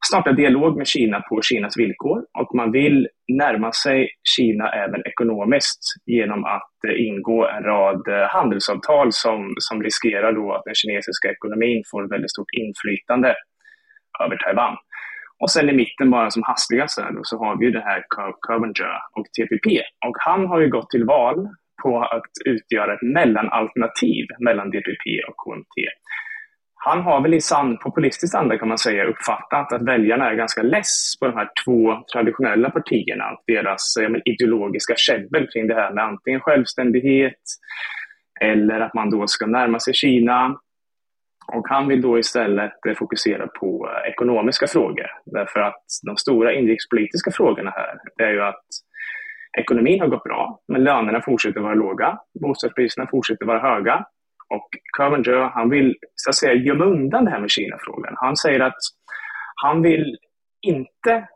starta 0.06 0.32
dialog 0.32 0.76
med 0.76 0.86
Kina 0.86 1.20
på 1.20 1.42
Kinas 1.42 1.76
villkor 1.78 2.18
och 2.40 2.54
man 2.54 2.72
vill 2.72 3.08
närma 3.28 3.72
sig 3.72 4.08
Kina 4.36 4.68
även 4.72 5.06
ekonomiskt 5.06 5.82
genom 6.06 6.44
att 6.44 6.74
eh, 6.88 7.06
ingå 7.06 7.48
en 7.48 7.62
rad 7.62 8.08
eh, 8.08 8.28
handelsavtal 8.28 9.08
som, 9.12 9.54
som 9.58 9.82
riskerar 9.82 10.32
då 10.32 10.52
att 10.52 10.64
den 10.64 10.74
kinesiska 10.74 11.30
ekonomin 11.30 11.82
får 11.90 12.10
väldigt 12.10 12.30
stort 12.30 12.52
inflytande 12.62 13.34
över 14.24 14.36
Taiwan. 14.36 14.76
Och 15.42 15.50
sen 15.50 15.70
i 15.70 15.72
mitten 15.72 16.10
bara 16.10 16.30
som 16.30 16.42
hastigast 16.42 17.00
här 17.00 17.12
då, 17.12 17.20
så 17.22 17.38
har 17.38 17.58
vi 17.58 17.64
ju 17.66 17.72
det 17.72 17.84
här 17.88 18.04
Clevenger 18.46 18.94
och 19.16 19.26
TPP. 19.34 19.66
Och 20.06 20.16
han 20.18 20.46
har 20.46 20.60
ju 20.60 20.68
gått 20.70 20.90
till 20.90 21.04
val 21.04 21.48
på 21.82 22.02
att 22.02 22.32
utgöra 22.44 22.94
ett 22.94 23.02
mellanalternativ 23.02 24.26
mellan 24.38 24.70
DPP 24.70 25.04
och 25.28 25.36
KMT 25.36 25.74
han 26.86 27.02
har 27.02 27.20
väl 27.20 27.34
i 27.34 27.40
sann 27.40 27.78
populistisk 27.78 28.34
anda 28.34 28.58
kan 28.58 28.68
man 28.68 28.78
säga 28.78 29.04
uppfattat 29.04 29.72
att 29.72 29.82
väljarna 29.82 30.30
är 30.30 30.34
ganska 30.34 30.62
less 30.62 31.18
på 31.20 31.26
de 31.26 31.36
här 31.36 31.50
två 31.64 32.04
traditionella 32.12 32.70
partierna. 32.70 33.30
och 33.30 33.42
Deras 33.46 33.94
ja, 34.00 34.18
ideologiska 34.24 34.94
käbbel 34.96 35.48
kring 35.52 35.66
det 35.66 35.74
här 35.74 35.92
med 35.92 36.04
antingen 36.04 36.40
självständighet 36.40 37.40
eller 38.40 38.80
att 38.80 38.94
man 38.94 39.10
då 39.10 39.26
ska 39.26 39.46
närma 39.46 39.80
sig 39.80 39.94
Kina. 39.94 40.56
Och 41.52 41.68
han 41.68 41.88
vill 41.88 42.02
då 42.02 42.18
istället 42.18 42.86
eh, 42.88 42.94
fokusera 42.94 43.46
på 43.46 43.88
eh, 43.88 44.10
ekonomiska 44.10 44.66
frågor. 44.66 45.06
Därför 45.24 45.60
att 45.60 45.84
de 46.06 46.16
stora 46.16 46.52
inrikespolitiska 46.52 47.30
frågorna 47.30 47.70
här 47.70 48.26
är 48.26 48.32
ju 48.32 48.42
att 48.42 48.64
ekonomin 49.58 50.00
har 50.00 50.08
gått 50.08 50.24
bra, 50.24 50.60
men 50.68 50.84
lönerna 50.84 51.20
fortsätter 51.20 51.60
vara 51.60 51.74
låga, 51.74 52.18
bostadspriserna 52.40 53.06
fortsätter 53.10 53.46
vara 53.46 53.60
höga 53.60 54.04
och 54.54 54.68
Clevenger, 54.96 55.50
han 55.54 55.70
vill 55.70 55.94
så 56.14 56.30
att 56.30 56.36
säga 56.36 56.54
gömma 56.54 56.84
undan 56.84 57.24
det 57.24 57.30
här 57.30 57.40
med 57.40 57.50
Kina-frågan. 57.50 58.14
Han 58.16 58.36
säger 58.36 58.60
att 58.60 58.78
han 59.62 59.82
vill 59.82 60.16
inte 60.66 61.28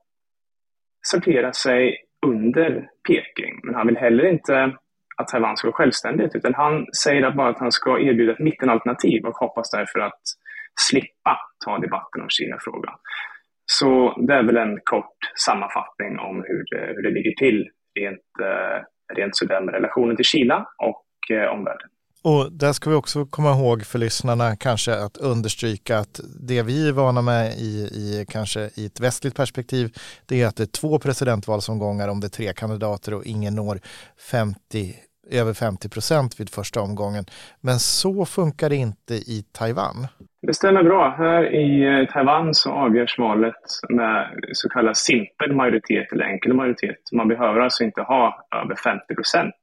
sortera 1.03 1.53
sig 1.53 1.97
under 2.27 2.89
Peking, 3.09 3.61
men 3.65 3.75
han 3.75 3.87
vill 3.87 3.97
heller 3.97 4.27
inte 4.27 4.77
att 5.17 5.29
Taiwan 5.29 5.57
ska 5.57 5.69
vara 5.69 5.77
självständigt, 5.77 6.35
utan 6.35 6.55
han 6.55 6.87
säger 7.03 7.23
att 7.23 7.37
bara 7.37 7.49
att 7.49 7.59
han 7.59 7.73
ska 7.73 8.01
erbjuda 8.01 8.33
ett 8.33 8.39
mittenalternativ 8.39 9.27
och 9.27 9.35
hoppas 9.35 9.71
därför 9.71 10.01
att 10.01 10.21
slippa 10.81 11.39
ta 11.65 11.79
debatten 11.79 12.23
om 12.23 12.29
Kina-frågan. 12.29 12.95
Så 13.67 14.17
det 14.27 14.35
är 14.35 14.43
väl 14.43 14.57
en 14.57 14.79
kort 14.85 15.19
sammanfattning 15.47 16.19
om 16.19 16.37
hur 16.49 16.65
det, 16.71 16.87
hur 16.87 17.03
det 17.03 17.11
ligger 17.11 17.35
till 17.35 17.69
rent, 18.01 18.31
eh, 18.43 18.83
rent 19.17 19.37
sådär 19.37 19.61
med 19.61 19.75
relationen 19.75 20.17
till 20.17 20.25
Kina 20.25 20.67
och 20.79 21.37
eh, 21.37 21.49
omvärlden. 21.49 21.89
Och 22.23 22.53
där 22.53 22.73
ska 22.73 22.91
vi 22.91 22.97
också 22.97 23.27
komma 23.27 23.51
ihåg 23.51 23.83
för 23.83 23.99
lyssnarna 23.99 24.57
kanske 24.57 24.95
att 24.95 25.17
understryka 25.17 25.99
att 25.99 26.21
det 26.41 26.63
vi 26.63 26.89
är 26.89 26.93
vana 26.93 27.23
med 27.23 27.53
i, 27.59 27.89
i 27.93 28.27
kanske 28.29 28.71
i 28.75 28.87
ett 28.87 29.01
västligt 29.01 29.37
perspektiv 29.37 29.93
det 30.27 30.43
är 30.43 30.47
att 30.47 30.57
det 30.57 30.63
är 30.63 30.81
två 30.81 30.99
presidentvalsomgångar 30.99 32.09
om 32.09 32.21
det 32.21 32.27
är 32.27 32.29
tre 32.29 32.53
kandidater 32.53 33.15
och 33.15 33.25
ingen 33.25 33.55
når 33.55 33.81
50 34.31 34.95
över 35.31 35.55
50 35.55 35.89
procent 35.89 36.41
vid 36.41 36.51
första 36.51 36.81
omgången. 36.81 37.25
Men 37.61 37.79
så 37.79 38.25
funkar 38.25 38.69
det 38.69 38.77
inte 38.77 39.15
i 39.15 39.45
Taiwan. 39.53 40.07
Det 40.43 40.55
stämmer 40.55 40.83
bra. 40.83 41.15
Här 41.19 41.55
i 41.55 42.01
eh, 42.01 42.13
Taiwan 42.13 42.55
så 42.55 42.73
avgörs 42.73 43.19
valet 43.19 43.55
med 43.89 44.29
så 44.53 44.69
kallad 44.69 44.97
simpel 44.97 45.55
majoritet 45.55 46.13
eller 46.13 46.25
enkel 46.25 46.55
majoritet. 46.55 46.99
Man 47.13 47.29
behöver 47.29 47.61
alltså 47.61 47.85
inte 47.85 48.01
ha 48.01 48.47
över 48.65 48.75
50 48.75 49.15
procent. 49.15 49.55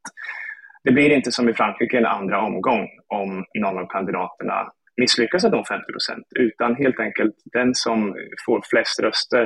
Det 0.86 0.92
blir 0.92 1.10
inte 1.10 1.32
som 1.32 1.50
i 1.50 1.54
Frankrike 1.54 1.98
en 1.98 2.06
andra 2.06 2.42
omgång 2.42 2.88
om 3.08 3.46
någon 3.60 3.77
av 3.77 3.88
kandidaterna 3.88 4.72
misslyckas 5.01 5.44
med 5.44 5.51
de 5.51 5.65
50 5.65 5.92
procent, 5.92 6.25
utan 6.39 6.75
helt 6.75 7.00
enkelt 7.00 7.36
den 7.54 7.75
som 7.75 8.15
får 8.46 8.62
flest 8.70 9.00
röster 9.00 9.44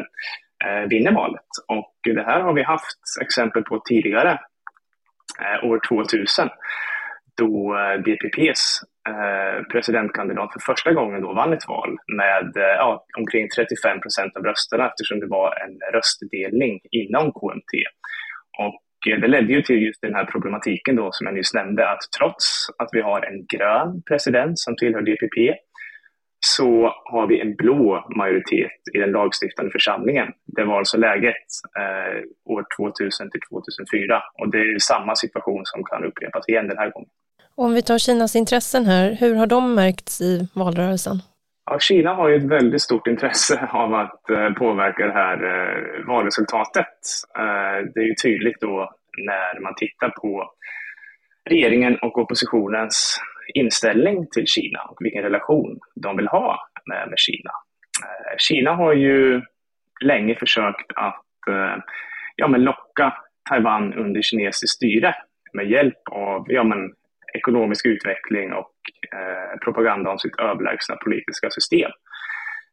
eh, 0.65 0.89
vinner 0.89 1.11
valet. 1.11 1.49
Och 1.67 1.93
det 2.03 2.23
här 2.23 2.41
har 2.41 2.53
vi 2.53 2.63
haft 2.63 2.99
exempel 3.21 3.63
på 3.63 3.81
tidigare 3.89 4.39
Eh, 5.41 5.69
år 5.69 5.79
2000 5.89 6.49
då 7.37 7.77
eh, 7.77 7.95
DPPs 8.05 8.81
eh, 9.09 9.63
presidentkandidat 9.71 10.53
för 10.53 10.59
första 10.59 10.93
gången 10.93 11.21
då 11.21 11.33
vann 11.33 11.53
ett 11.53 11.67
val 11.67 11.97
med 12.17 12.57
eh, 12.57 12.75
ja, 12.77 13.05
omkring 13.17 13.47
35 13.55 14.01
procent 14.01 14.37
av 14.37 14.43
rösterna 14.43 14.87
eftersom 14.87 15.19
det 15.19 15.27
var 15.27 15.49
en 15.63 15.93
röstdelning 15.93 16.79
inom 16.91 17.31
KMT. 17.31 17.71
Och 18.59 18.81
Eh, 19.07 19.19
det 19.21 19.27
ledde 19.27 19.53
ju 19.53 19.61
till 19.61 19.81
just 19.81 20.01
den 20.01 20.15
här 20.15 20.25
problematiken 20.25 20.95
då 20.95 21.09
som 21.11 21.27
jag 21.27 21.35
nyss 21.35 21.53
nämnde 21.53 21.89
att 21.89 21.99
trots 22.19 22.45
att 22.77 22.89
vi 22.91 23.01
har 23.01 23.21
en 23.21 23.45
grön 23.57 24.01
president 24.09 24.59
som 24.59 24.75
tillhör 24.75 25.01
DPP 25.01 25.59
så 26.45 26.93
har 27.11 27.27
vi 27.27 27.41
en 27.41 27.55
blå 27.55 28.07
majoritet 28.17 28.81
i 28.93 28.97
den 28.97 29.11
lagstiftande 29.11 29.71
församlingen. 29.71 30.27
Det 30.45 30.63
var 30.63 30.77
alltså 30.77 30.97
läget 30.97 31.45
eh, 31.79 32.19
år 32.45 32.65
2000 32.77 33.31
till 33.31 33.41
2004 33.49 34.21
och 34.39 34.51
det 34.51 34.57
är 34.57 34.79
samma 34.79 35.15
situation 35.15 35.61
som 35.65 35.83
kan 35.83 36.05
upprepas 36.05 36.49
igen 36.49 36.67
den 36.67 36.77
här 36.77 36.91
gången. 36.91 37.09
Om 37.55 37.73
vi 37.73 37.81
tar 37.81 37.97
Kinas 37.97 38.35
intressen 38.35 38.85
här, 38.85 39.17
hur 39.19 39.35
har 39.35 39.47
de 39.47 39.75
märkts 39.75 40.21
i 40.21 40.47
valrörelsen? 40.53 41.21
Ja, 41.71 41.79
Kina 41.79 42.13
har 42.13 42.29
ju 42.29 42.35
ett 42.35 42.51
väldigt 42.51 42.81
stort 42.81 43.07
intresse 43.07 43.67
av 43.71 43.93
att 43.93 44.29
eh, 44.29 44.49
påverka 44.53 45.07
det 45.07 45.13
här 45.13 45.43
eh, 45.43 46.05
valresultatet. 46.05 46.97
Eh, 47.37 47.85
det 47.93 47.99
är 47.99 48.05
ju 48.05 48.15
tydligt 48.23 48.61
då 48.61 48.91
när 49.17 49.59
man 49.59 49.75
tittar 49.75 50.09
på 50.09 50.51
regeringen 51.49 51.97
och 51.99 52.17
oppositionens 52.17 53.21
inställning 53.53 54.27
till 54.31 54.45
Kina 54.45 54.81
och 54.81 54.97
vilken 54.99 55.23
relation 55.23 55.79
de 55.95 56.17
vill 56.17 56.27
ha 56.27 56.69
med, 56.85 57.09
med 57.09 57.19
Kina. 57.19 57.51
Kina 58.37 58.75
har 58.75 58.93
ju 58.93 59.41
länge 60.01 60.35
försökt 60.35 60.91
att 60.95 61.25
ja, 62.35 62.47
men 62.47 62.63
locka 62.63 63.13
Taiwan 63.49 63.93
under 63.93 64.21
kinesiskt 64.21 64.75
styre 64.75 65.15
med 65.53 65.69
hjälp 65.69 66.01
av 66.11 66.45
ja, 66.47 66.63
men, 66.63 66.93
ekonomisk 67.33 67.85
utveckling 67.85 68.53
och 68.53 68.73
eh, 69.15 69.59
propaganda 69.63 70.11
om 70.11 70.19
sitt 70.19 70.39
överlägsna 70.39 70.95
politiska 70.95 71.49
system. 71.49 71.91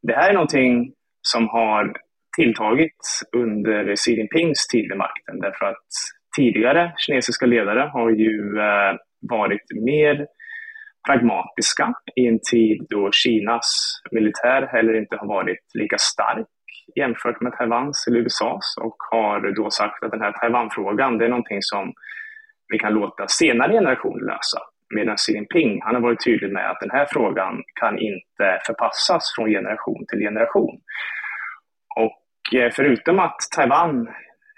Det 0.03 0.15
här 0.15 0.31
är 0.31 0.35
någonting 0.35 0.93
som 1.23 1.49
har 1.49 1.97
tilltagit 2.37 3.01
under 3.37 3.97
Xi 3.97 4.13
Jinpings 4.17 4.67
tid 4.67 4.89
vid 4.89 4.99
makten 4.99 5.41
därför 5.41 5.67
att 5.67 5.87
tidigare 6.37 6.93
kinesiska 6.97 7.47
ledare 7.47 7.91
har 7.93 8.11
ju 8.11 8.59
eh, 8.59 8.97
varit 9.31 9.67
mer 9.85 10.27
pragmatiska 11.07 11.95
i 12.17 12.27
en 12.27 12.39
tid 12.53 12.87
då 12.91 13.11
Kinas 13.13 14.01
militär 14.11 14.67
heller 14.73 14.95
inte 14.95 15.17
har 15.17 15.27
varit 15.27 15.65
lika 15.75 15.99
stark 15.99 16.47
jämfört 16.97 17.41
med 17.41 17.53
Taiwans 17.53 18.07
eller 18.09 18.19
USAs 18.19 18.75
och 18.81 18.97
har 19.11 19.55
då 19.55 19.71
sagt 19.71 20.05
att 20.05 20.11
den 20.11 20.21
här 20.21 20.33
Taiwanfrågan 20.33 21.19
det 21.19 21.25
är 21.25 21.29
någonting 21.29 21.63
som 21.63 21.93
vi 22.69 22.79
kan 22.79 22.93
låta 22.93 23.29
senare 23.29 23.73
generationer 23.73 24.25
lösa. 24.25 24.61
Medan 24.95 25.17
Xi 25.17 25.33
Jinping 25.33 25.83
han 25.83 25.95
har 25.95 26.03
varit 26.03 26.25
tydlig 26.25 26.53
med 26.53 26.71
att 26.71 26.81
den 26.81 26.91
här 26.91 27.07
frågan 27.11 27.63
kan 27.81 27.99
inte 27.99 28.47
förpassas 28.67 29.33
från 29.37 29.51
generation 29.51 30.07
till 30.09 30.19
generation. 30.19 30.81
Och 31.97 32.59
eh, 32.59 32.71
förutom 32.73 33.19
att 33.19 33.37
Taiwan, 33.57 34.09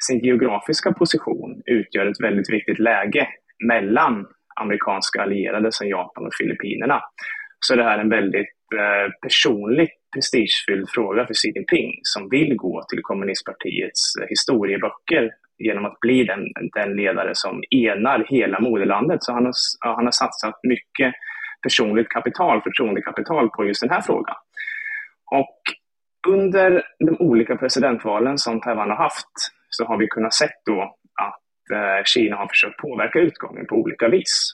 sin 0.07 0.19
geografiska 0.19 0.93
position, 0.93 1.63
utgör 1.67 2.07
ett 2.07 2.21
väldigt 2.21 2.53
viktigt 2.53 2.79
läge 2.79 3.29
mellan 3.67 4.27
amerikanska 4.61 5.23
allierade 5.23 5.73
som 5.73 5.89
Japan 5.89 6.27
och 6.27 6.35
Filippinerna. 6.39 7.01
Så 7.61 7.75
det 7.75 7.85
här 7.85 7.99
är 7.99 8.03
en 8.03 8.09
väldigt 8.09 8.59
eh, 8.75 9.13
personligt 9.23 9.99
prestigefylld 10.15 10.89
fråga 10.95 11.27
för 11.27 11.35
Xi 11.35 11.53
Jinping 11.55 11.91
som 12.03 12.29
vill 12.29 12.57
gå 12.57 12.85
till 12.89 13.03
kommunistpartiets 13.03 14.17
eh, 14.21 14.27
historieböcker 14.29 15.31
genom 15.59 15.85
att 15.85 16.01
bli 16.01 16.25
den, 16.25 16.41
den 16.75 16.97
ledare 16.97 17.31
som 17.35 17.63
enar 17.71 18.27
hela 18.29 18.61
moderlandet. 18.61 19.25
Så 19.25 19.33
han 19.33 19.45
har, 19.45 19.55
han 19.95 20.05
har 20.05 20.13
satsat 20.13 20.55
mycket 20.63 21.15
personligt 21.63 22.09
kapital, 22.09 22.63
förtroendekapital 22.63 23.51
på 23.51 23.65
just 23.65 23.81
den 23.81 23.91
här 23.91 24.01
frågan. 24.01 24.37
Och 25.31 25.59
under 26.29 26.83
de 26.99 27.17
olika 27.19 27.57
presidentvalen 27.57 28.39
som 28.39 28.61
Taiwan 28.61 28.91
har 28.91 28.97
haft 28.97 29.33
så 29.71 29.85
har 29.85 29.97
vi 29.97 30.07
kunnat 30.07 30.35
se 30.35 30.49
då 30.67 30.99
Eh, 31.73 32.05
Kina 32.05 32.37
har 32.37 32.49
försökt 32.49 32.77
påverka 32.77 33.19
utgången 33.19 33.67
på 33.67 33.75
olika 33.75 34.09
vis. 34.09 34.53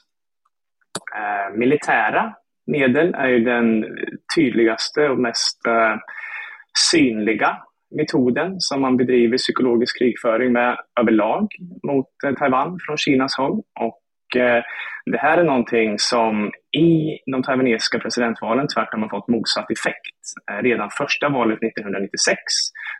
Eh, 1.15 1.57
militära 1.57 2.35
medel 2.67 3.13
är 3.13 3.27
ju 3.27 3.39
den 3.39 3.85
tydligaste 4.35 5.09
och 5.09 5.19
mest 5.19 5.67
eh, 5.67 5.95
synliga 6.91 7.57
metoden 7.95 8.55
som 8.59 8.81
man 8.81 8.97
bedriver 8.97 9.37
psykologisk 9.37 9.99
krigföring 9.99 10.53
med 10.53 10.77
överlag 11.01 11.47
mot 11.87 12.09
eh, 12.25 12.33
Taiwan 12.33 12.79
från 12.85 12.97
Kinas 12.97 13.37
håll. 13.37 13.61
Och 13.79 14.41
eh, 14.41 14.63
det 15.05 15.17
här 15.17 15.37
är 15.37 15.43
någonting 15.43 15.99
som 15.99 16.51
i 16.77 17.19
de 17.31 17.43
taiwanesiska 17.43 17.99
presidentvalen 17.99 18.67
tvärtom 18.67 19.01
har 19.01 19.09
fått 19.09 19.27
motsatt 19.27 19.71
effekt. 19.71 20.21
Eh, 20.51 20.63
redan 20.63 20.89
första 20.89 21.29
valet 21.29 21.63
1996 21.63 22.37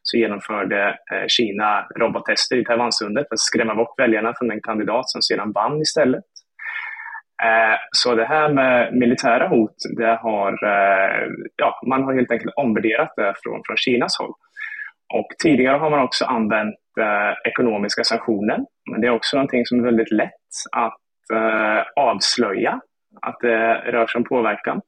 så 0.04 0.18
genomförde 0.18 0.88
eh, 0.88 1.28
Kina 1.28 1.88
robottester 2.00 2.58
i 2.58 2.66
Taiwansundet 2.66 3.28
för 3.28 3.36
att 3.36 3.40
skrämma 3.40 3.76
bort 3.76 4.00
väljarna 4.00 4.34
från 4.38 4.48
den 4.48 4.62
kandidat 4.62 5.10
som 5.10 5.22
sedan 5.22 5.52
vann 5.52 5.82
istället. 5.82 6.24
Så 7.92 8.16
det 8.16 8.26
här 8.26 8.54
med 8.54 8.94
militära 8.94 9.48
hot, 9.48 9.76
det 9.98 10.20
har, 10.22 10.58
ja, 11.56 11.82
man 11.88 12.04
har 12.04 12.14
helt 12.14 12.32
enkelt 12.32 12.54
omvärderat 12.56 13.14
det 13.16 13.34
från, 13.44 13.62
från 13.66 13.78
Kinas 13.78 14.20
håll. 14.20 14.34
Och 15.14 15.28
tidigare 15.44 15.78
har 15.78 15.90
man 15.90 16.04
också 16.04 16.26
använt 16.26 16.76
eh, 17.00 17.52
ekonomiska 17.52 18.04
sanktioner, 18.04 18.60
men 18.92 19.02
det 19.02 19.08
är 19.08 19.12
också 19.12 19.38
någonting 19.38 19.66
som 19.66 19.80
är 19.80 19.84
väldigt 19.84 20.12
lätt 20.12 20.32
att 20.72 21.02
eh, 21.34 21.84
avslöja 21.96 22.80
att 23.22 23.38
det 23.42 23.74
rör 23.92 24.08
sig 24.08 24.20
om 24.20 24.24
påverkan. 24.24 24.82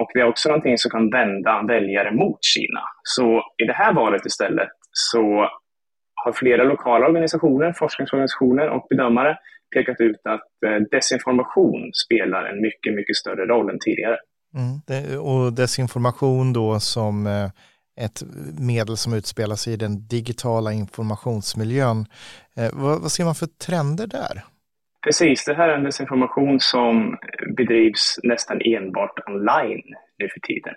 Och 0.00 0.10
det 0.14 0.20
är 0.20 0.28
också 0.28 0.48
någonting 0.48 0.78
som 0.78 0.90
kan 0.90 1.10
vända 1.10 1.62
väljare 1.62 2.12
mot 2.12 2.38
Kina. 2.44 2.80
Så 3.02 3.42
i 3.62 3.64
det 3.64 3.72
här 3.72 3.92
valet 3.92 4.26
istället 4.26 4.68
så 4.90 5.48
har 6.14 6.32
flera 6.32 6.64
lokala 6.64 7.06
organisationer, 7.06 7.72
forskningsorganisationer 7.72 8.68
och 8.68 8.86
bedömare 8.90 9.38
pekat 9.74 10.00
ut 10.00 10.20
att 10.24 10.48
eh, 10.66 10.80
desinformation 10.90 11.90
spelar 12.06 12.44
en 12.44 12.60
mycket, 12.60 12.94
mycket 12.94 13.16
större 13.16 13.46
roll 13.46 13.70
än 13.70 13.78
tidigare. 13.80 14.16
Mm, 14.54 15.20
och 15.20 15.52
desinformation 15.52 16.52
då 16.52 16.80
som 16.80 17.26
ett 18.04 18.22
medel 18.58 18.96
som 18.96 19.14
utspelar 19.14 19.56
sig 19.56 19.72
i 19.72 19.76
den 19.76 20.08
digitala 20.08 20.72
informationsmiljön. 20.72 22.06
Eh, 22.56 22.70
vad, 22.72 23.00
vad 23.02 23.12
ser 23.12 23.24
man 23.24 23.34
för 23.34 23.46
trender 23.46 24.06
där? 24.06 24.42
Precis, 25.04 25.44
det 25.44 25.54
här 25.54 25.68
är 25.68 25.74
en 25.74 25.84
desinformation 25.84 26.60
som 26.60 27.18
bedrivs 27.56 28.18
nästan 28.22 28.60
enbart 28.64 29.28
online 29.28 29.82
nu 30.18 30.28
för 30.28 30.40
tiden. 30.40 30.74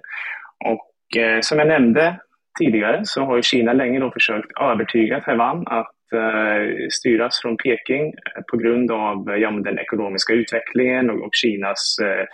Och 0.65 1.21
eh, 1.21 1.39
som 1.41 1.59
jag 1.59 1.67
nämnde 1.67 2.19
tidigare 2.59 3.01
så 3.03 3.25
har 3.25 3.41
Kina 3.41 3.73
länge 3.73 3.99
då 3.99 4.11
försökt 4.11 4.51
övertyga 4.61 5.21
Taiwan 5.21 5.67
att 5.67 6.13
eh, 6.13 6.87
styras 6.89 7.41
från 7.41 7.57
Peking 7.57 8.13
på 8.51 8.57
grund 8.57 8.91
av 8.91 9.37
ja, 9.37 9.51
den 9.51 9.79
ekonomiska 9.79 10.33
utvecklingen 10.33 11.09
och, 11.09 11.25
och 11.25 11.33
Kinas 11.33 11.97
eh, 12.01 12.25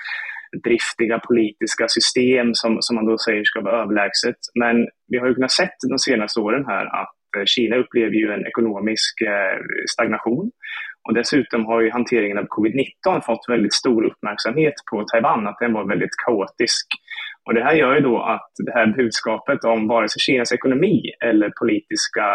driftiga 0.63 1.19
politiska 1.19 1.85
system 1.87 2.53
som, 2.53 2.77
som 2.81 2.95
man 2.95 3.05
då 3.05 3.17
säger 3.17 3.43
ska 3.43 3.61
vara 3.61 3.81
överlägset. 3.81 4.39
Men 4.59 4.87
vi 5.07 5.17
har 5.17 5.27
ju 5.27 5.33
kunnat 5.33 5.51
se 5.51 5.69
de 5.89 5.99
senaste 5.99 6.39
åren 6.39 6.65
här 6.65 6.85
att 7.01 7.17
eh, 7.37 7.45
Kina 7.45 7.75
upplever 7.75 8.15
ju 8.15 8.31
en 8.31 8.47
ekonomisk 8.47 9.21
eh, 9.21 9.59
stagnation 9.91 10.51
och 11.07 11.13
dessutom 11.13 11.65
har 11.65 11.81
ju 11.81 11.89
hanteringen 11.91 12.37
av 12.37 12.43
covid-19 12.43 13.21
fått 13.25 13.49
väldigt 13.49 13.73
stor 13.73 14.05
uppmärksamhet 14.05 14.73
på 14.91 15.03
Taiwan, 15.03 15.47
att 15.47 15.59
den 15.59 15.73
var 15.73 15.87
väldigt 15.87 16.15
kaotisk. 16.25 16.85
Och 17.45 17.53
det 17.53 17.63
här 17.63 17.73
gör 17.73 17.95
ju 17.95 18.01
då 18.01 18.21
att 18.21 18.51
det 18.65 18.71
här 18.71 18.87
budskapet 18.87 19.63
om 19.63 19.87
vare 19.87 20.09
sig 20.09 20.19
Kinas 20.19 20.51
ekonomi 20.51 21.01
eller 21.25 21.49
politiska 21.59 22.25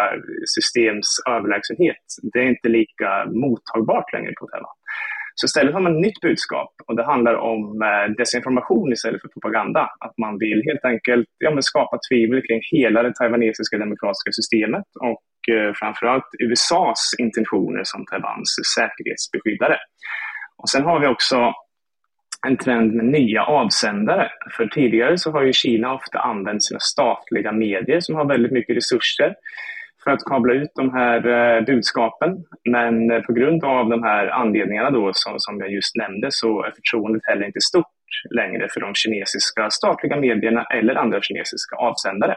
systems 0.55 1.09
överlägsenhet, 1.29 2.05
det 2.33 2.39
är 2.39 2.49
inte 2.55 2.69
lika 2.69 3.11
mottagbart 3.27 4.13
längre 4.13 4.33
på 4.41 4.47
Taiwan. 4.47 4.77
Så 5.43 5.47
istället 5.47 5.75
har 5.75 5.81
man 5.81 5.95
ett 5.95 6.07
nytt 6.07 6.21
budskap 6.21 6.73
och 6.87 6.97
det 6.97 7.05
handlar 7.13 7.35
om 7.35 7.83
eh, 7.83 8.07
desinformation 8.19 8.93
istället 8.93 9.21
för 9.23 9.29
propaganda. 9.29 9.83
Att 10.05 10.19
man 10.25 10.39
vill 10.39 10.61
helt 10.69 10.85
enkelt 10.85 11.29
ja, 11.39 11.51
men 11.51 11.63
skapa 11.63 11.99
tvivel 12.09 12.43
kring 12.47 12.61
hela 12.71 13.03
det 13.03 13.15
taiwanesiska 13.15 13.79
demokratiska 13.79 14.31
systemet 14.33 14.89
och 15.11 15.55
eh, 15.55 15.73
framförallt 15.81 16.29
USAs 16.47 17.03
intentioner 17.19 17.83
som 17.85 18.01
Taiwans 18.07 18.51
säkerhetsbeskyddare. 18.77 19.77
Och 20.61 20.69
sen 20.69 20.85
har 20.89 21.01
vi 21.01 21.07
också 21.07 21.53
en 22.47 22.57
trend 22.57 22.95
med 22.95 23.05
nya 23.05 23.43
avsändare. 23.43 24.31
För 24.57 24.67
tidigare 24.67 25.19
så 25.19 25.31
har 25.31 25.43
ju 25.43 25.53
Kina 25.53 25.95
ofta 25.95 26.19
använt 26.19 26.65
sina 26.65 26.81
statliga 26.81 27.53
medier 27.53 28.01
som 28.01 28.15
har 28.15 28.25
väldigt 28.25 28.53
mycket 28.53 28.77
resurser 28.77 29.35
för 30.05 30.11
att 30.11 30.25
kabla 30.25 30.53
ut 30.55 30.71
de 30.75 30.93
här 30.93 31.27
eh, 31.27 31.65
budskapen. 31.65 32.45
Men 32.71 33.11
eh, 33.11 33.21
på 33.21 33.33
grund 33.33 33.65
av 33.65 33.89
de 33.89 34.03
här 34.03 34.27
anledningarna 34.27 34.91
då 34.91 35.11
som, 35.15 35.35
som 35.39 35.61
jag 35.61 35.71
just 35.73 35.97
nämnde 35.97 36.29
så 36.31 36.63
är 36.63 36.71
förtroendet 36.71 37.23
heller 37.25 37.47
inte 37.47 37.61
stort 37.61 37.87
längre 38.31 38.69
för 38.73 38.81
de 38.81 38.95
kinesiska 38.95 39.71
statliga 39.71 40.17
medierna 40.17 40.65
eller 40.65 40.95
andra 40.95 41.21
kinesiska 41.23 41.77
avsändare. 41.77 42.37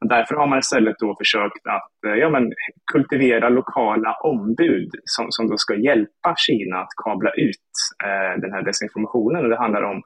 Därför 0.00 0.34
har 0.34 0.46
man 0.46 0.58
istället 0.58 0.96
då 0.98 1.16
försökt 1.18 1.66
att 1.66 2.10
eh, 2.10 2.14
ja, 2.14 2.30
men, 2.30 2.52
kultivera 2.92 3.48
lokala 3.48 4.14
ombud 4.14 4.90
som, 5.04 5.26
som 5.30 5.48
då 5.48 5.56
ska 5.58 5.74
hjälpa 5.74 6.34
Kina 6.36 6.76
att 6.78 6.94
kabla 7.04 7.30
ut 7.30 7.68
eh, 8.04 8.40
den 8.40 8.52
här 8.52 8.62
desinformationen. 8.62 9.44
Och 9.44 9.50
det 9.50 9.58
handlar 9.58 9.82
om 9.82 10.02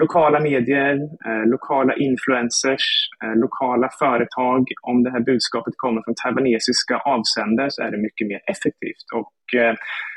lokala 0.00 0.40
medier, 0.40 0.94
eh, 1.26 1.44
lokala 1.54 1.94
influencers, 1.94 2.84
eh, 3.22 3.36
lokala 3.44 3.88
företag. 3.98 4.60
Om 4.82 5.02
det 5.02 5.10
här 5.10 5.20
budskapet 5.20 5.74
kommer 5.76 6.02
från 6.04 6.14
taiwanesiska 6.22 6.96
avsändare 7.14 7.70
så 7.70 7.82
är 7.82 7.90
det 7.90 7.98
mycket 8.06 8.26
mer 8.26 8.40
effektivt. 8.52 9.06
Och, 9.14 9.60
eh, 9.60 9.74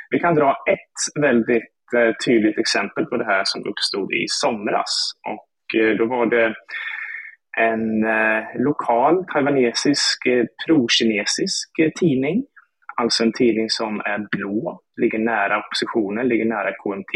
vi 0.10 0.20
kan 0.20 0.36
dra 0.36 0.50
ett 0.74 1.22
väldigt 1.22 1.74
eh, 1.98 2.12
tydligt 2.26 2.58
exempel 2.58 3.06
på 3.06 3.18
det 3.18 3.26
här 3.26 3.44
som 3.46 3.62
uppstod 3.72 4.14
i 4.14 4.26
somras. 4.28 4.94
Och, 5.34 5.80
eh, 5.80 5.98
då 5.98 6.06
var 6.06 6.26
det 6.26 6.54
en 7.58 8.04
eh, 8.04 8.44
lokal 8.68 9.26
taiwanesisk 9.34 10.26
eh, 10.26 10.46
pro-kinesisk 10.66 11.70
eh, 11.82 11.92
tidning. 12.00 12.44
Alltså 12.96 13.24
en 13.24 13.34
tidning 13.34 13.70
som 13.70 14.00
är 14.00 14.28
blå, 14.32 14.80
ligger 15.02 15.20
nära 15.20 15.60
oppositionen, 15.60 16.28
ligger 16.28 16.46
nära 16.46 16.72
KMT 16.72 17.14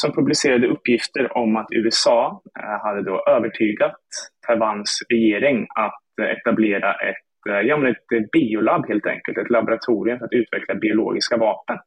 som 0.00 0.12
publicerade 0.12 0.66
uppgifter 0.66 1.36
om 1.36 1.56
att 1.56 1.66
USA 1.70 2.42
eh, 2.60 2.82
hade 2.84 3.02
då 3.02 3.24
övertygat 3.28 4.00
Taiwans 4.46 5.02
regering 5.08 5.66
att 5.76 6.02
etablera 6.36 6.92
ett, 6.92 7.26
eh, 7.50 7.60
ja, 7.68 7.76
men 7.76 7.90
ett 7.90 8.30
biolab 8.32 8.88
helt 8.88 9.06
enkelt, 9.06 9.38
ett 9.38 9.50
laboratorium 9.50 10.18
för 10.18 10.24
att 10.24 10.32
utveckla 10.32 10.74
biologiska 10.74 11.36
vapen. 11.36 11.78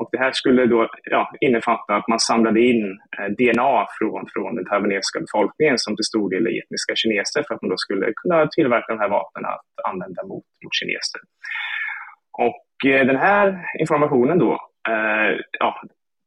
Och 0.00 0.08
det 0.12 0.18
här 0.18 0.32
skulle 0.32 0.66
då 0.66 0.88
ja, 1.02 1.32
innefatta 1.40 1.94
att 1.94 2.08
man 2.08 2.20
samlade 2.20 2.60
in 2.60 2.98
eh, 3.18 3.28
DNA 3.38 3.86
från, 3.98 4.26
från 4.32 4.56
den 4.56 4.64
taiwanesiska 4.64 5.20
befolkningen 5.20 5.78
som 5.78 5.96
till 5.96 6.10
stor 6.12 6.30
del 6.30 6.46
är 6.46 6.58
etniska 6.62 6.94
kineser 6.96 7.42
för 7.46 7.54
att 7.54 7.62
man 7.62 7.70
då 7.70 7.76
skulle 7.76 8.12
kunna 8.16 8.46
tillverka 8.46 8.92
de 8.92 8.98
här 8.98 9.08
vapnen 9.08 9.44
att 9.44 9.68
använda 9.90 10.22
mot, 10.22 10.44
mot 10.64 10.74
kineser. 10.80 11.20
Och 12.38 12.64
den 13.06 13.16
här 13.16 13.46
informationen 13.80 14.38
då, 14.38 14.52
eh, 14.88 15.30
ja, 15.58 15.82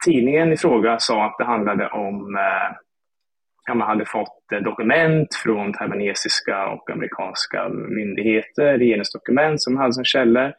tidningen 0.05 0.53
i 0.53 0.57
fråga 0.57 0.99
sa 0.99 1.25
att 1.25 1.37
det 1.37 1.45
handlade 1.45 1.87
om 1.87 2.35
eh, 2.35 3.75
man 3.75 3.87
hade 3.87 4.05
fått 4.05 4.51
eh, 4.53 4.59
dokument 4.59 5.27
från 5.43 5.73
taiwanesiska 5.73 6.67
och 6.67 6.89
amerikanska 6.91 7.69
myndigheter, 7.69 8.77
regeringsdokument 8.77 9.61
som 9.61 9.77
hade 9.77 9.93
som 9.93 10.03
källor. 10.03 10.53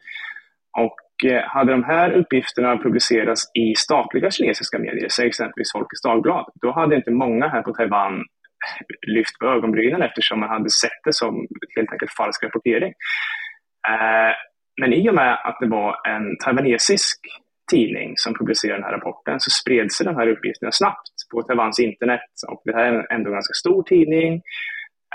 Och 0.77 1.29
eh, 1.31 1.43
hade 1.43 1.71
de 1.71 1.83
här 1.83 2.11
uppgifterna 2.11 2.77
publicerats 2.77 3.51
i 3.53 3.75
statliga 3.75 4.31
kinesiska 4.31 4.79
medier, 4.79 5.09
säg 5.09 5.27
exempelvis 5.27 5.71
Folkets 5.71 6.01
Dagblad, 6.01 6.45
då 6.61 6.71
hade 6.71 6.95
inte 6.95 7.11
många 7.11 7.47
här 7.47 7.61
på 7.61 7.73
Taiwan 7.73 8.23
lyft 9.07 9.39
på 9.39 9.45
ögonbrynen 9.47 10.01
eftersom 10.01 10.39
man 10.39 10.49
hade 10.49 10.69
sett 10.69 11.01
det 11.03 11.13
som 11.13 11.47
helt 11.75 11.91
enkelt 11.91 12.11
falsk 12.11 12.43
rapportering. 12.43 12.93
Eh, 13.87 14.33
men 14.81 14.93
i 14.93 15.09
och 15.09 15.15
med 15.15 15.33
att 15.43 15.57
det 15.59 15.67
var 15.67 16.07
en 16.07 16.37
taiwanesisk 16.37 17.19
tidning 17.71 18.13
som 18.15 18.33
publicerade 18.33 18.77
den 18.77 18.83
här 18.83 18.91
rapporten 18.91 19.39
så 19.39 19.49
spred 19.49 19.91
sig 19.91 20.05
de 20.05 20.15
här 20.15 20.27
uppgifterna 20.27 20.71
snabbt 20.71 21.11
på 21.31 21.41
Taiwans 21.41 21.79
internet. 21.79 22.29
Och 22.47 22.61
det 22.65 22.73
här 22.73 22.93
är 22.93 23.13
ändå 23.13 23.29
en 23.29 23.33
ganska 23.33 23.53
stor 23.53 23.83
tidning. 23.83 24.33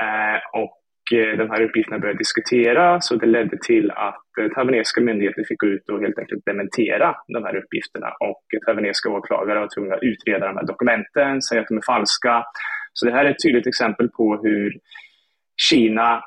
Eh, 0.05 0.61
och 0.63 1.19
eh, 1.19 1.39
de 1.39 1.51
här 1.51 1.63
uppgifterna 1.63 1.99
började 1.99 2.19
diskuteras 2.19 3.11
och 3.11 3.19
det 3.19 3.27
ledde 3.27 3.59
till 3.67 3.91
att 3.91 4.29
eh, 4.41 4.49
taiwanesiska 4.55 5.01
myndigheter 5.01 5.45
fick 5.49 5.61
gå 5.61 5.67
ut 5.67 5.89
och 5.89 6.01
helt 6.01 6.19
enkelt 6.19 6.45
dementera 6.45 7.17
de 7.29 7.45
här 7.45 7.57
uppgifterna. 7.57 8.09
Och 8.21 8.43
taiwanesiska 8.67 9.11
åklagare 9.11 9.61
var 9.61 9.69
tvungna 9.75 9.95
att 9.95 10.03
utreda 10.03 10.47
de 10.47 10.57
här 10.57 10.67
dokumenten, 10.67 11.43
säga 11.43 11.61
att 11.61 11.69
de 11.69 11.77
är 11.77 11.87
falska. 11.87 12.45
Så 12.93 13.07
det 13.07 13.13
här 13.13 13.25
är 13.25 13.31
ett 13.31 13.43
tydligt 13.45 13.67
exempel 13.67 14.09
på 14.09 14.41
hur 14.43 14.73
Kina 15.71 16.25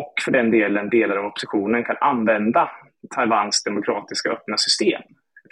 och 0.00 0.14
för 0.24 0.32
den 0.32 0.50
delen 0.50 0.88
delar 0.88 1.16
av 1.16 1.24
oppositionen 1.24 1.84
kan 1.84 1.96
använda 2.00 2.70
Taiwans 3.14 3.62
demokratiska 3.64 4.30
öppna 4.30 4.56
system 4.56 5.02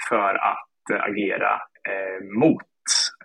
för 0.09 0.35
att 0.35 0.90
eh, 0.92 1.03
agera 1.05 1.53
eh, 1.88 2.24
mot 2.40 2.62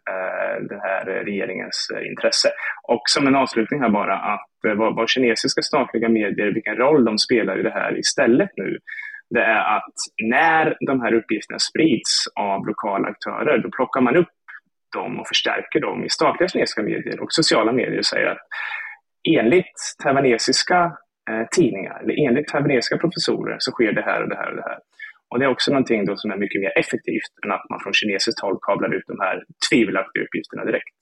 eh, 0.10 0.64
den 0.70 0.80
här 0.80 1.06
regeringens 1.06 1.88
eh, 1.96 2.08
intresse. 2.08 2.50
Och 2.88 3.02
som 3.06 3.28
en 3.28 3.36
avslutning 3.36 3.82
här 3.82 3.90
bara, 3.90 4.16
att 4.16 4.66
eh, 4.68 4.74
vad, 4.74 4.96
vad 4.96 5.10
kinesiska 5.10 5.62
statliga 5.62 6.10
medier, 6.10 6.54
vilken 6.54 6.76
roll 6.76 7.06
de 7.06 7.18
spelar 7.18 7.60
i 7.60 7.64
det 7.64 7.74
här 7.74 8.00
istället 8.00 8.50
nu, 8.56 8.78
det 9.30 9.44
är 9.44 9.78
att 9.78 9.94
när 10.24 10.78
de 10.88 11.02
här 11.02 11.14
uppgifterna 11.14 11.60
sprids 11.60 12.28
av 12.36 12.68
lokala 12.68 13.08
aktörer, 13.08 13.58
då 13.58 13.70
plockar 13.72 14.02
man 14.02 14.16
upp 14.16 14.34
dem 14.94 15.20
och 15.20 15.28
förstärker 15.28 15.80
dem 15.80 16.06
i 16.06 16.10
statliga 16.10 16.48
kinesiska 16.48 16.84
medier 16.84 17.20
och 17.20 17.34
sociala 17.34 17.72
medier 17.72 17.98
och 17.98 18.06
säger 18.06 18.28
att 18.28 18.48
enligt 19.38 19.74
taiwanesiska 20.04 20.98
eh, 21.30 21.48
tidningar, 21.52 22.00
eller 22.04 22.28
enligt 22.28 22.48
taiwanesiska 22.48 22.98
professorer 22.98 23.56
så 23.60 23.72
sker 23.72 23.92
det 23.92 24.02
här 24.02 24.24
och 24.24 24.30
det 24.30 24.36
här 24.36 24.50
och 24.50 24.56
det 24.56 24.62
här. 24.62 24.80
Och 25.34 25.40
det 25.40 25.46
är 25.46 25.50
också 25.50 25.72
någonting 25.72 26.06
då 26.06 26.18
som 26.18 26.32
är 26.32 26.38
mycket 26.38 26.62
mer 26.62 26.78
effektivt 26.78 27.34
än 27.46 27.52
att 27.52 27.66
man 27.70 27.80
från 27.80 27.94
kinesiskt 27.94 28.40
håll 28.40 28.58
kablar 28.62 28.96
ut 28.96 29.04
de 29.08 29.20
här 29.20 29.44
tvivelaktiga 29.70 30.24
uppgifterna 30.24 30.66
direkt. 30.66 30.98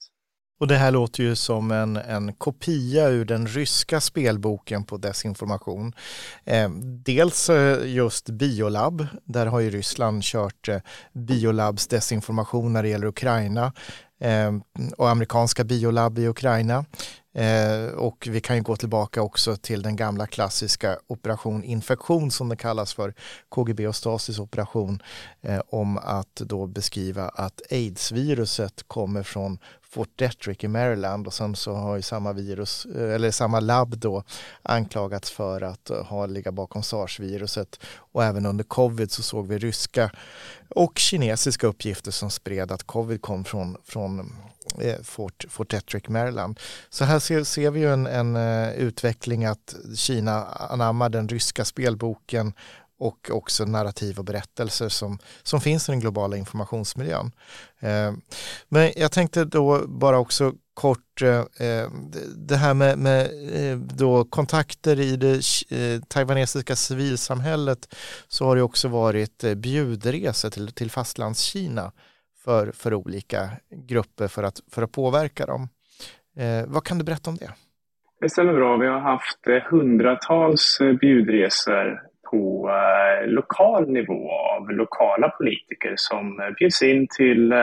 Och 0.60 0.68
det 0.68 0.76
här 0.76 0.90
låter 0.90 1.22
ju 1.22 1.36
som 1.36 1.70
en, 1.70 1.96
en 1.96 2.32
kopia 2.32 3.08
ur 3.08 3.24
den 3.24 3.46
ryska 3.46 4.00
spelboken 4.00 4.84
på 4.84 4.96
desinformation. 4.96 5.92
Eh, 6.44 6.70
dels 7.04 7.50
eh, 7.50 7.94
just 7.94 8.30
Biolab, 8.30 9.06
där 9.24 9.46
har 9.46 9.60
ju 9.60 9.70
Ryssland 9.70 10.22
kört 10.22 10.68
eh, 10.68 10.78
Biolabs 11.12 11.86
desinformation 11.86 12.72
när 12.72 12.82
det 12.82 12.88
gäller 12.88 13.06
Ukraina 13.06 13.72
eh, 14.20 14.52
och 14.96 15.10
amerikanska 15.10 15.64
Biolab 15.64 16.18
i 16.18 16.28
Ukraina. 16.28 16.84
Eh, 17.34 17.94
och 17.94 18.28
vi 18.30 18.40
kan 18.40 18.56
ju 18.56 18.62
gå 18.62 18.76
tillbaka 18.76 19.22
också 19.22 19.56
till 19.56 19.82
den 19.82 19.96
gamla 19.96 20.26
klassiska 20.26 20.98
operation 21.06 21.64
infektion 21.64 22.30
som 22.30 22.48
det 22.48 22.56
kallas 22.56 22.94
för, 22.94 23.14
KGB 23.48 23.86
och 23.86 23.96
Stasis 23.96 24.38
operation, 24.38 25.02
eh, 25.40 25.60
om 25.68 25.98
att 25.98 26.34
då 26.34 26.66
beskriva 26.66 27.28
att 27.28 27.62
aids-viruset 27.70 28.82
kommer 28.86 29.22
från 29.22 29.58
Fort 29.92 30.18
Detrick 30.18 30.64
i 30.64 30.68
Maryland 30.68 31.26
och 31.26 31.34
sen 31.34 31.56
så 31.56 31.74
har 31.74 31.96
ju 31.96 32.02
samma 32.02 32.32
virus, 32.32 32.86
eh, 32.86 33.14
eller 33.14 33.30
samma 33.30 33.60
labb 33.60 33.98
då 33.98 34.24
anklagats 34.62 35.30
för 35.30 35.60
att 35.60 35.90
eh, 35.90 36.04
ha 36.04 36.26
ligga 36.26 36.52
bakom 36.52 36.82
sars-viruset. 36.82 37.80
Och 37.96 38.24
även 38.24 38.46
under 38.46 38.64
covid 38.64 39.10
så 39.10 39.22
såg 39.22 39.46
vi 39.46 39.58
ryska 39.58 40.10
och 40.68 40.98
kinesiska 40.98 41.66
uppgifter 41.66 42.10
som 42.10 42.30
spred 42.30 42.72
att 42.72 42.82
covid 42.82 43.22
kom 43.22 43.44
från, 43.44 43.76
från 43.84 44.32
Eh, 44.80 45.02
Fort, 45.02 45.44
Fort 45.48 45.70
Detrick, 45.70 46.08
Maryland. 46.08 46.60
Så 46.90 47.04
här 47.04 47.18
ser, 47.18 47.44
ser 47.44 47.70
vi 47.70 47.80
ju 47.80 47.92
en, 47.92 48.06
en 48.06 48.36
eh, 48.36 48.72
utveckling 48.72 49.44
att 49.44 49.74
Kina 49.96 50.44
anammar 50.44 51.08
den 51.08 51.28
ryska 51.28 51.64
spelboken 51.64 52.52
och 53.02 53.30
också 53.32 53.64
narrativ 53.64 54.18
och 54.18 54.24
berättelser 54.24 54.88
som, 54.88 55.18
som 55.42 55.60
finns 55.60 55.88
i 55.88 55.92
den 55.92 56.00
globala 56.00 56.36
informationsmiljön. 56.36 57.32
Eh, 57.80 58.12
men 58.68 58.92
jag 58.96 59.12
tänkte 59.12 59.44
då 59.44 59.86
bara 59.86 60.18
också 60.18 60.52
kort 60.74 61.22
eh, 61.22 61.68
eh 61.68 61.88
det 62.36 62.56
här 62.56 62.74
med, 62.74 62.98
med 62.98 63.28
då 63.78 64.24
kontakter 64.24 65.00
i 65.00 65.16
det 65.16 65.40
eh, 65.70 66.00
taiwanesiska 66.08 66.76
civilsamhället 66.76 67.94
så 68.28 68.44
har 68.44 68.56
det 68.56 68.62
också 68.62 68.88
varit 68.88 69.44
bjudresor 69.56 70.50
till, 70.50 70.72
till 70.72 70.90
fastlandskina 70.90 71.92
för, 72.44 72.72
för 72.72 72.94
olika 72.94 73.50
grupper 73.70 74.28
för 74.28 74.42
att, 74.42 74.60
för 74.74 74.82
att 74.82 74.92
påverka 74.92 75.46
dem. 75.46 75.68
Eh, 76.36 76.66
vad 76.66 76.84
kan 76.84 76.98
du 76.98 77.04
berätta 77.04 77.30
om 77.30 77.36
det? 77.36 77.50
Det 78.22 78.28
stämmer 78.28 78.52
bra. 78.52 78.76
Vi 78.76 78.86
har 78.86 79.00
haft 79.00 79.46
eh, 79.48 79.62
hundratals 79.70 80.80
eh, 80.80 80.92
bjudresor 80.92 82.00
på 82.30 82.70
eh, 82.70 83.26
lokal 83.26 83.90
nivå 83.90 84.30
av 84.32 84.70
lokala 84.70 85.28
politiker 85.28 85.94
som 85.96 86.52
bjuds 86.58 86.82
in 86.82 87.08
till, 87.16 87.54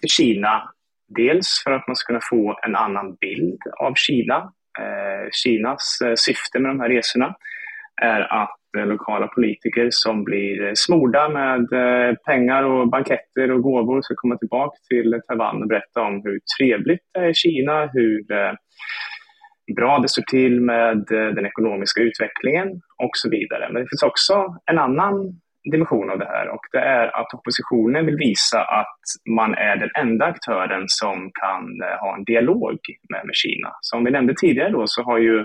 till 0.00 0.10
Kina. 0.10 0.70
Dels 1.08 1.62
för 1.64 1.72
att 1.72 1.86
man 1.86 1.96
ska 1.96 2.06
kunna 2.06 2.20
få 2.30 2.58
en 2.62 2.76
annan 2.76 3.14
bild 3.14 3.58
av 3.78 3.94
Kina. 3.94 4.52
Kinas 5.32 5.98
syfte 6.16 6.58
med 6.58 6.70
de 6.70 6.80
här 6.80 6.88
resorna 6.88 7.34
är 8.02 8.20
att 8.20 8.58
Eh, 8.76 8.86
lokala 8.86 9.26
politiker 9.26 9.88
som 9.90 10.24
blir 10.24 10.66
eh, 10.66 10.72
smorda 10.74 11.28
med 11.28 11.72
eh, 11.72 12.14
pengar 12.14 12.62
och 12.62 12.88
banketter 12.88 13.50
och 13.50 13.62
gåvor 13.62 14.02
ska 14.02 14.14
komma 14.16 14.36
tillbaka 14.36 14.76
till 14.88 15.20
Taiwan 15.28 15.62
och 15.62 15.68
berätta 15.68 16.02
om 16.02 16.20
hur 16.24 16.40
trevligt 16.58 17.00
det 17.14 17.20
är 17.20 17.28
i 17.28 17.34
Kina, 17.34 17.86
hur 17.86 18.24
bra 19.76 19.98
det 19.98 20.08
står 20.08 20.22
till 20.22 20.60
med 20.60 21.04
den 21.08 21.46
ekonomiska 21.46 22.00
utvecklingen 22.00 22.68
och 23.02 23.10
så 23.12 23.30
vidare. 23.30 23.68
Men 23.72 23.82
det 23.82 23.88
finns 23.90 24.02
också 24.02 24.56
en 24.70 24.78
annan 24.78 25.40
dimension 25.72 26.10
av 26.10 26.18
det 26.18 26.24
här 26.24 26.48
och 26.48 26.60
det 26.72 26.78
är 26.78 27.20
att 27.20 27.34
oppositionen 27.34 28.06
vill 28.06 28.16
visa 28.16 28.60
att 28.60 28.98
man 29.36 29.54
är 29.54 29.76
den 29.76 29.90
enda 29.98 30.24
aktören 30.24 30.84
som 30.86 31.30
kan 31.42 31.62
ha 32.00 32.16
en 32.16 32.24
dialog 32.24 32.78
med, 33.10 33.20
med 33.26 33.34
Kina. 33.34 33.70
Som 33.80 34.04
vi 34.04 34.10
nämnde 34.10 34.34
tidigare 34.34 34.70
då 34.70 34.82
så 34.86 35.02
har 35.02 35.18
ju 35.18 35.44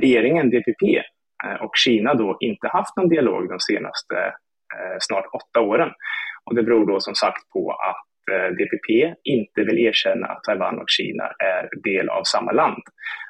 regeringen, 0.00 0.50
DPP, 0.50 0.82
Eh, 1.44 1.62
och 1.64 1.76
Kina 1.76 2.14
då 2.14 2.36
inte 2.40 2.68
haft 2.68 2.96
någon 2.96 3.08
dialog 3.08 3.48
de 3.48 3.60
senaste 3.60 4.16
eh, 4.76 4.96
snart 5.00 5.26
åtta 5.32 5.60
åren. 5.60 5.90
Och 6.44 6.54
det 6.54 6.62
beror 6.62 6.86
då 6.86 7.00
som 7.00 7.14
sagt 7.14 7.50
på 7.52 7.70
att 7.70 8.34
eh, 8.34 8.48
DPP 8.56 9.14
inte 9.24 9.60
vill 9.64 9.78
erkänna 9.78 10.26
att 10.26 10.44
Taiwan 10.44 10.78
och 10.78 10.90
Kina 10.90 11.24
är 11.24 11.68
del 11.82 12.08
av 12.08 12.22
samma 12.24 12.52
land. 12.52 12.82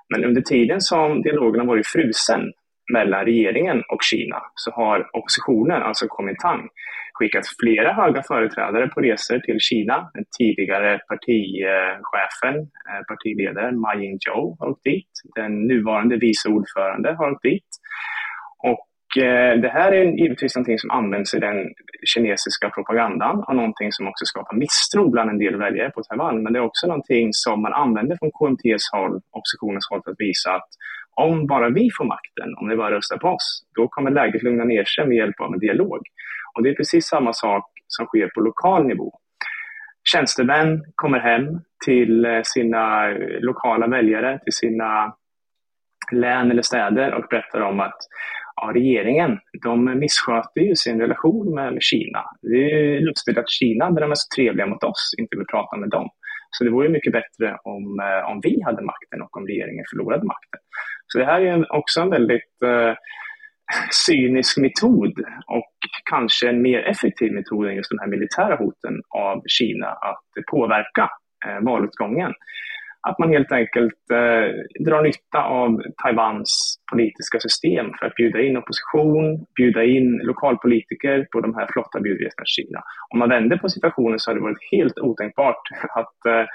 Men 0.08 0.24
under 0.24 0.40
tiden 0.40 0.80
som 0.80 1.22
dialogen 1.22 1.60
har 1.60 1.66
varit 1.66 1.86
frusen 1.86 2.52
mellan 2.92 3.24
regeringen 3.24 3.82
och 3.88 4.02
Kina 4.02 4.42
så 4.54 4.70
har 4.70 5.16
oppositionen, 5.16 5.82
alltså 5.82 6.06
Kuomintang, 6.08 6.68
skickat 7.20 7.44
flera 7.60 7.92
höga 7.92 8.22
företrädare 8.22 8.88
på 8.88 9.00
resor 9.00 9.38
till 9.38 9.60
Kina. 9.60 10.10
Den 10.14 10.24
tidigare 10.38 10.98
partichefen, 11.08 12.56
eh, 12.88 13.02
partiledaren 13.08 13.80
Ma 13.80 13.94
Ying-jeou 13.94 14.56
har 14.58 14.68
åkt 14.68 14.84
dit. 14.84 15.12
Den 15.34 15.66
nuvarande 15.66 16.16
vice 16.16 16.48
ordförande 16.48 17.14
har 17.18 17.30
åkt 17.30 17.42
dit. 17.42 17.70
Och 19.10 19.22
eh, 19.22 19.60
det 19.60 19.68
här 19.68 19.92
är 19.92 20.04
givetvis 20.04 20.56
någonting 20.56 20.78
som 20.78 20.90
används 20.90 21.34
i 21.34 21.38
den 21.38 21.74
kinesiska 22.14 22.70
propagandan 22.70 23.44
och 23.48 23.56
någonting 23.56 23.92
som 23.92 24.08
också 24.08 24.24
skapar 24.24 24.56
misstro 24.56 25.10
bland 25.10 25.30
en 25.30 25.38
del 25.38 25.56
väljare 25.56 25.90
på 25.90 26.02
Taiwan. 26.02 26.42
Men 26.42 26.52
det 26.52 26.58
är 26.58 26.62
också 26.62 26.86
någonting 26.86 27.28
som 27.32 27.62
man 27.62 27.72
använder 27.72 28.16
från 28.16 28.30
KMTs 28.30 28.84
håll, 28.92 29.20
oppositionens 29.30 29.86
håll, 29.90 30.00
för 30.04 30.10
att 30.10 30.20
visa 30.20 30.50
att 30.54 30.68
om 31.14 31.46
bara 31.46 31.68
vi 31.68 31.90
får 31.98 32.04
makten, 32.04 32.54
om 32.60 32.68
ni 32.68 32.76
bara 32.76 32.96
röstar 32.96 33.18
på 33.18 33.28
oss, 33.28 33.64
då 33.74 33.88
kommer 33.88 34.10
läget 34.10 34.42
lugna 34.42 34.64
ner 34.64 34.84
sig 34.84 35.06
med 35.06 35.16
hjälp 35.16 35.40
av 35.40 35.52
en 35.52 35.58
dialog. 35.58 36.00
Och 36.54 36.62
det 36.62 36.68
är 36.70 36.74
precis 36.74 37.06
samma 37.06 37.32
sak 37.32 37.64
som 37.86 38.06
sker 38.06 38.30
på 38.34 38.40
lokal 38.40 38.86
nivå. 38.86 39.18
Tjänstemän 40.12 40.82
kommer 40.94 41.18
hem 41.18 41.44
till 41.84 42.24
eh, 42.24 42.40
sina 42.44 43.10
eh, 43.10 43.40
lokala 43.40 43.86
väljare, 43.86 44.38
till 44.38 44.52
sina 44.52 45.14
län 46.12 46.50
eller 46.50 46.62
städer 46.62 47.14
och 47.14 47.24
berättar 47.30 47.60
om 47.60 47.80
att 47.80 47.98
ja, 48.60 48.72
regeringen, 48.74 49.38
de 49.62 49.98
missköter 49.98 50.60
ju 50.60 50.74
sin 50.76 51.00
relation 51.00 51.54
med, 51.54 51.78
Kina. 51.80 52.22
Det 52.42 52.64
är 52.70 53.00
lustigt 53.00 53.38
att 53.38 53.50
Kina, 53.50 53.90
där 53.90 54.00
de 54.00 54.10
är 54.10 54.14
så 54.14 54.34
trevliga 54.36 54.66
mot 54.66 54.84
oss, 54.84 55.14
inte 55.18 55.36
vill 55.36 55.46
prata 55.46 55.76
med 55.76 55.90
dem. 55.90 56.08
Så 56.50 56.64
det 56.64 56.70
vore 56.70 56.88
mycket 56.88 57.12
bättre 57.12 57.58
om, 57.64 58.00
eh, 58.00 58.30
om 58.30 58.40
vi 58.42 58.62
hade 58.62 58.82
makten 58.82 59.22
och 59.22 59.36
om 59.36 59.46
regeringen 59.46 59.84
förlorade 59.90 60.24
makten. 60.24 60.60
Så 61.06 61.18
det 61.18 61.24
här 61.24 61.40
är 61.40 61.72
också 61.72 62.00
en 62.00 62.10
väldigt 62.10 62.62
eh, 62.64 62.94
cynisk 64.06 64.58
metod 64.58 65.14
och 65.46 65.74
kanske 66.10 66.48
en 66.48 66.62
mer 66.62 66.78
effektiv 66.78 67.32
metod 67.32 67.66
än 67.66 67.76
just 67.76 67.90
de 67.90 67.98
här 67.98 68.06
militära 68.06 68.56
hoten 68.56 68.94
av 69.08 69.42
Kina 69.46 69.86
att 69.86 70.28
påverka 70.50 71.10
eh, 71.46 71.60
valutgången. 71.60 72.32
Att 73.08 73.18
man 73.18 73.28
helt 73.30 73.52
enkelt 73.52 74.10
eh, 74.12 74.46
drar 74.86 75.02
nytta 75.02 75.42
av 75.42 75.82
Taiwans 76.02 76.76
politiska 76.92 77.40
system 77.40 77.86
för 77.98 78.06
att 78.06 78.14
bjuda 78.14 78.40
in 78.40 78.56
opposition, 78.56 79.46
bjuda 79.56 79.84
in 79.84 80.20
lokalpolitiker 80.22 81.26
på 81.32 81.40
de 81.40 81.54
här 81.54 81.68
flotta 81.72 82.00
bjudresorna 82.00 82.44
till 82.44 82.64
Kina. 82.64 82.82
Om 83.12 83.18
man 83.18 83.28
vänder 83.28 83.56
på 83.56 83.68
situationen 83.68 84.18
så 84.18 84.30
har 84.30 84.34
det 84.34 84.40
varit 84.40 84.68
helt 84.72 84.98
otänkbart 84.98 85.62
att 86.00 86.26
eh, 86.26 86.46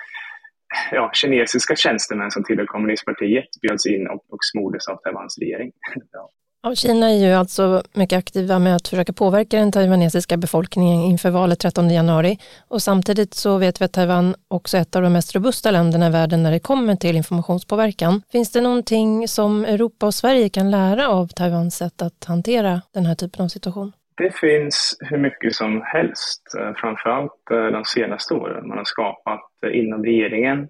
ja, 0.91 1.12
kinesiska 1.13 1.75
tjänstemän 1.75 2.31
som 2.31 2.43
tillhör 2.43 2.65
kommunistpartiet 2.65 3.49
bjöds 3.62 3.86
in 3.86 4.08
och, 4.08 4.25
och 4.34 4.39
smordes 4.41 4.88
av 4.88 4.95
Taiwans 4.95 5.38
regering. 5.39 5.71
Ja. 6.12 6.29
Ja, 6.65 6.75
Kina 6.75 7.10
är 7.10 7.28
ju 7.28 7.34
alltså 7.34 7.84
mycket 7.93 8.17
aktiva 8.17 8.60
med 8.60 8.75
att 8.75 8.88
försöka 8.88 9.13
påverka 9.13 9.58
den 9.58 9.71
taiwanesiska 9.71 10.38
befolkningen 10.38 11.01
inför 11.01 11.30
valet 11.30 11.60
13 11.60 11.89
januari 11.89 12.38
och 12.67 12.82
samtidigt 12.82 13.34
så 13.34 13.58
vet 13.58 13.82
vi 13.82 13.86
att 13.86 13.93
Taiwan 13.93 14.36
också 14.47 14.78
är 14.78 14.82
ett 14.82 14.95
av 14.95 15.01
de 15.01 15.13
mest 15.13 15.36
robusta 15.36 15.71
länderna 15.71 16.08
i 16.08 16.12
världen 16.12 16.43
när 16.43 16.51
det 16.51 16.60
kommer 16.60 16.95
till 16.95 17.15
informationspåverkan. 17.15 18.21
Finns 18.32 18.51
det 18.51 18.62
någonting 18.62 19.28
som 19.28 19.65
Europa 19.65 20.06
och 20.06 20.13
Sverige 20.13 20.49
kan 20.49 20.71
lära 20.71 21.08
av 21.08 21.28
Taiwans 21.28 21.75
sätt 21.75 22.01
att 22.01 22.25
hantera 22.28 22.82
den 22.93 23.06
här 23.06 23.15
typen 23.15 23.45
av 23.45 23.47
situation? 23.47 23.91
Det 24.17 24.36
finns 24.36 24.97
hur 24.99 25.17
mycket 25.17 25.56
som 25.56 25.82
helst, 25.86 26.41
eh, 26.60 26.73
framförallt 26.75 27.51
eh, 27.51 27.65
de 27.65 27.84
senaste 27.86 28.34
åren. 28.34 28.67
Man 28.67 28.78
har 28.78 28.86
skapat 28.86 29.49
eh, 29.65 29.80
inom 29.80 30.04
regeringen 30.04 30.67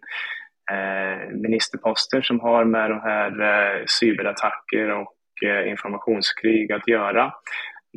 ministerposter 1.31 2.21
som 2.21 2.39
har 2.39 2.65
med 2.65 2.89
de 2.89 2.99
här 2.99 3.31
cyberattacker 3.99 4.89
och 5.01 5.15
Eh, 5.43 5.69
informationskrig 5.69 6.71
att 6.71 6.87
göra. 6.87 7.33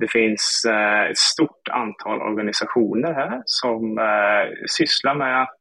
Det 0.00 0.08
finns 0.08 0.64
eh, 0.68 1.02
ett 1.02 1.18
stort 1.18 1.68
antal 1.70 2.22
organisationer 2.22 3.12
här 3.12 3.42
som 3.44 3.98
eh, 3.98 4.54
sysslar 4.66 5.14
med 5.14 5.42
att 5.42 5.54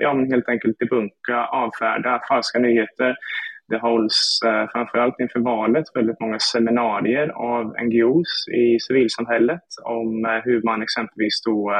ja, 0.00 0.14
helt 0.30 0.48
enkelt 0.48 0.78
debunka, 0.78 1.46
avfärda 1.50 2.20
falska 2.28 2.58
nyheter 2.58 3.16
det 3.68 3.78
hålls 3.78 4.40
eh, 4.46 4.68
framförallt 4.72 5.20
inför 5.20 5.40
valet 5.40 5.84
väldigt 5.94 6.20
många 6.20 6.38
seminarier 6.38 7.28
av 7.28 7.74
NGOs 7.84 8.48
i 8.48 8.80
civilsamhället 8.80 9.62
om 9.84 10.24
eh, 10.24 10.40
hur 10.44 10.62
man 10.62 10.82
exempelvis 10.82 11.42
då 11.42 11.72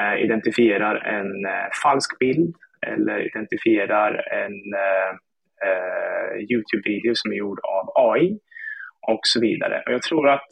eh, 0.00 0.24
identifierar 0.24 0.96
en 0.96 1.46
eh, 1.46 1.68
falsk 1.82 2.18
bild 2.18 2.54
eller 2.86 3.26
identifierar 3.26 4.12
en 4.32 4.54
eh, 5.64 6.36
Youtube-video 6.50 7.12
som 7.14 7.32
är 7.32 7.36
gjord 7.36 7.60
av 7.62 7.92
AI 7.94 8.38
och 9.08 9.20
så 9.22 9.40
vidare. 9.40 9.82
Och 9.86 9.92
jag 9.92 10.02
tror 10.02 10.28
att 10.28 10.48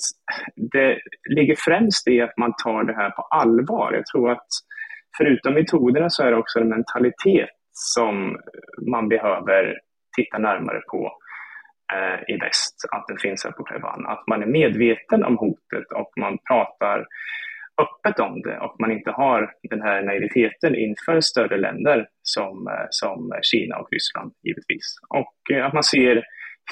det 0.57 0.99
ligger 1.37 1.55
främst 1.59 2.09
i 2.09 2.21
att 2.21 2.37
man 2.37 2.53
tar 2.65 2.85
det 2.85 2.95
här 2.95 3.11
på 3.11 3.23
allvar. 3.23 3.93
Jag 3.93 4.07
tror 4.07 4.31
att 4.31 4.49
förutom 5.17 5.55
metoderna 5.55 6.11
så 6.11 6.23
är 6.23 6.31
det 6.31 6.37
också 6.37 6.61
en 6.61 6.69
mentalitet 6.69 7.51
som 7.73 8.37
man 8.91 9.09
behöver 9.09 9.75
titta 10.17 10.39
närmare 10.39 10.81
på 10.91 11.13
eh, 11.95 12.35
i 12.35 12.37
väst, 12.37 12.77
att 12.93 13.07
den 13.09 13.19
finns 13.19 13.45
här 13.45 13.53
på 13.53 13.63
Taiwan. 13.63 14.07
Att 14.07 14.27
man 14.27 14.43
är 14.43 14.47
medveten 14.47 15.25
om 15.25 15.37
hotet 15.39 15.93
och 15.95 16.11
man 16.21 16.39
pratar 16.49 17.07
öppet 17.83 18.21
om 18.21 18.43
det 18.43 18.59
och 18.59 18.77
man 18.81 18.93
inte 18.93 19.11
har 19.11 19.53
den 19.71 19.83
här 19.83 20.03
naiviteten 20.03 20.75
inför 20.75 21.21
större 21.21 21.57
länder 21.57 22.09
som, 22.23 22.69
eh, 22.69 22.87
som 22.91 23.33
Kina 23.43 23.77
och 23.77 23.89
Ryssland 23.91 24.33
givetvis. 24.43 24.97
Och 25.09 25.57
eh, 25.57 25.67
att 25.67 25.73
man 25.73 25.85
ser 25.85 26.25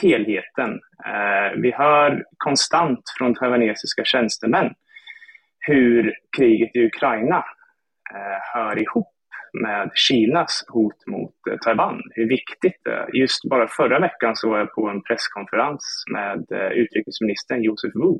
helheten. 0.02 0.70
Eh, 1.06 1.60
vi 1.62 1.70
hör 1.70 2.24
konstant 2.36 3.02
från 3.18 3.34
taiwanesiska 3.34 4.04
tjänstemän 4.04 4.74
hur 5.58 6.14
kriget 6.36 6.76
i 6.76 6.86
Ukraina 6.86 7.44
hör 8.54 8.82
ihop 8.82 9.14
med 9.62 9.90
Kinas 9.94 10.64
hot 10.68 11.06
mot 11.06 11.34
Taiwan, 11.64 12.02
hur 12.10 12.28
viktigt 12.28 12.80
det 12.84 12.90
är. 12.90 13.16
Just 13.16 13.44
bara 13.50 13.68
förra 13.68 14.00
veckan 14.00 14.36
så 14.36 14.50
var 14.50 14.58
jag 14.58 14.74
på 14.74 14.88
en 14.88 15.02
presskonferens 15.02 16.04
med 16.12 16.44
utrikesministern 16.72 17.62
Josef 17.62 17.94
Wu 17.94 18.18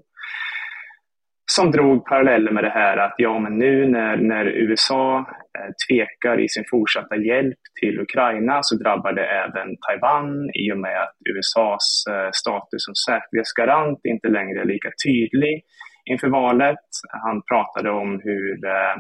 som 1.57 1.71
drog 1.71 2.05
paralleller 2.05 2.53
med 2.53 2.65
det 2.65 2.71
här 2.71 2.97
att 2.97 3.15
ja, 3.17 3.39
men 3.39 3.59
nu 3.59 3.87
när, 3.87 4.17
när 4.17 4.45
USA 4.45 5.19
eh, 5.59 5.71
tvekar 5.87 6.41
i 6.41 6.49
sin 6.49 6.65
fortsatta 6.71 7.17
hjälp 7.17 7.63
till 7.81 8.01
Ukraina 8.01 8.59
så 8.63 8.77
drabbar 8.77 9.13
det 9.13 9.27
även 9.27 9.69
Taiwan 9.85 10.51
i 10.55 10.73
och 10.73 10.79
med 10.79 11.03
att 11.03 11.17
USAs 11.31 12.05
eh, 12.11 12.31
status 12.33 12.85
som 12.85 12.95
säkerhetsgarant 12.95 14.01
inte 14.05 14.29
längre 14.29 14.61
är 14.61 14.65
lika 14.65 14.91
tydlig 15.05 15.63
inför 16.05 16.29
valet. 16.29 16.85
Han 17.27 17.43
pratade 17.51 17.91
om 17.91 18.21
hur 18.25 18.67
eh, 18.67 18.97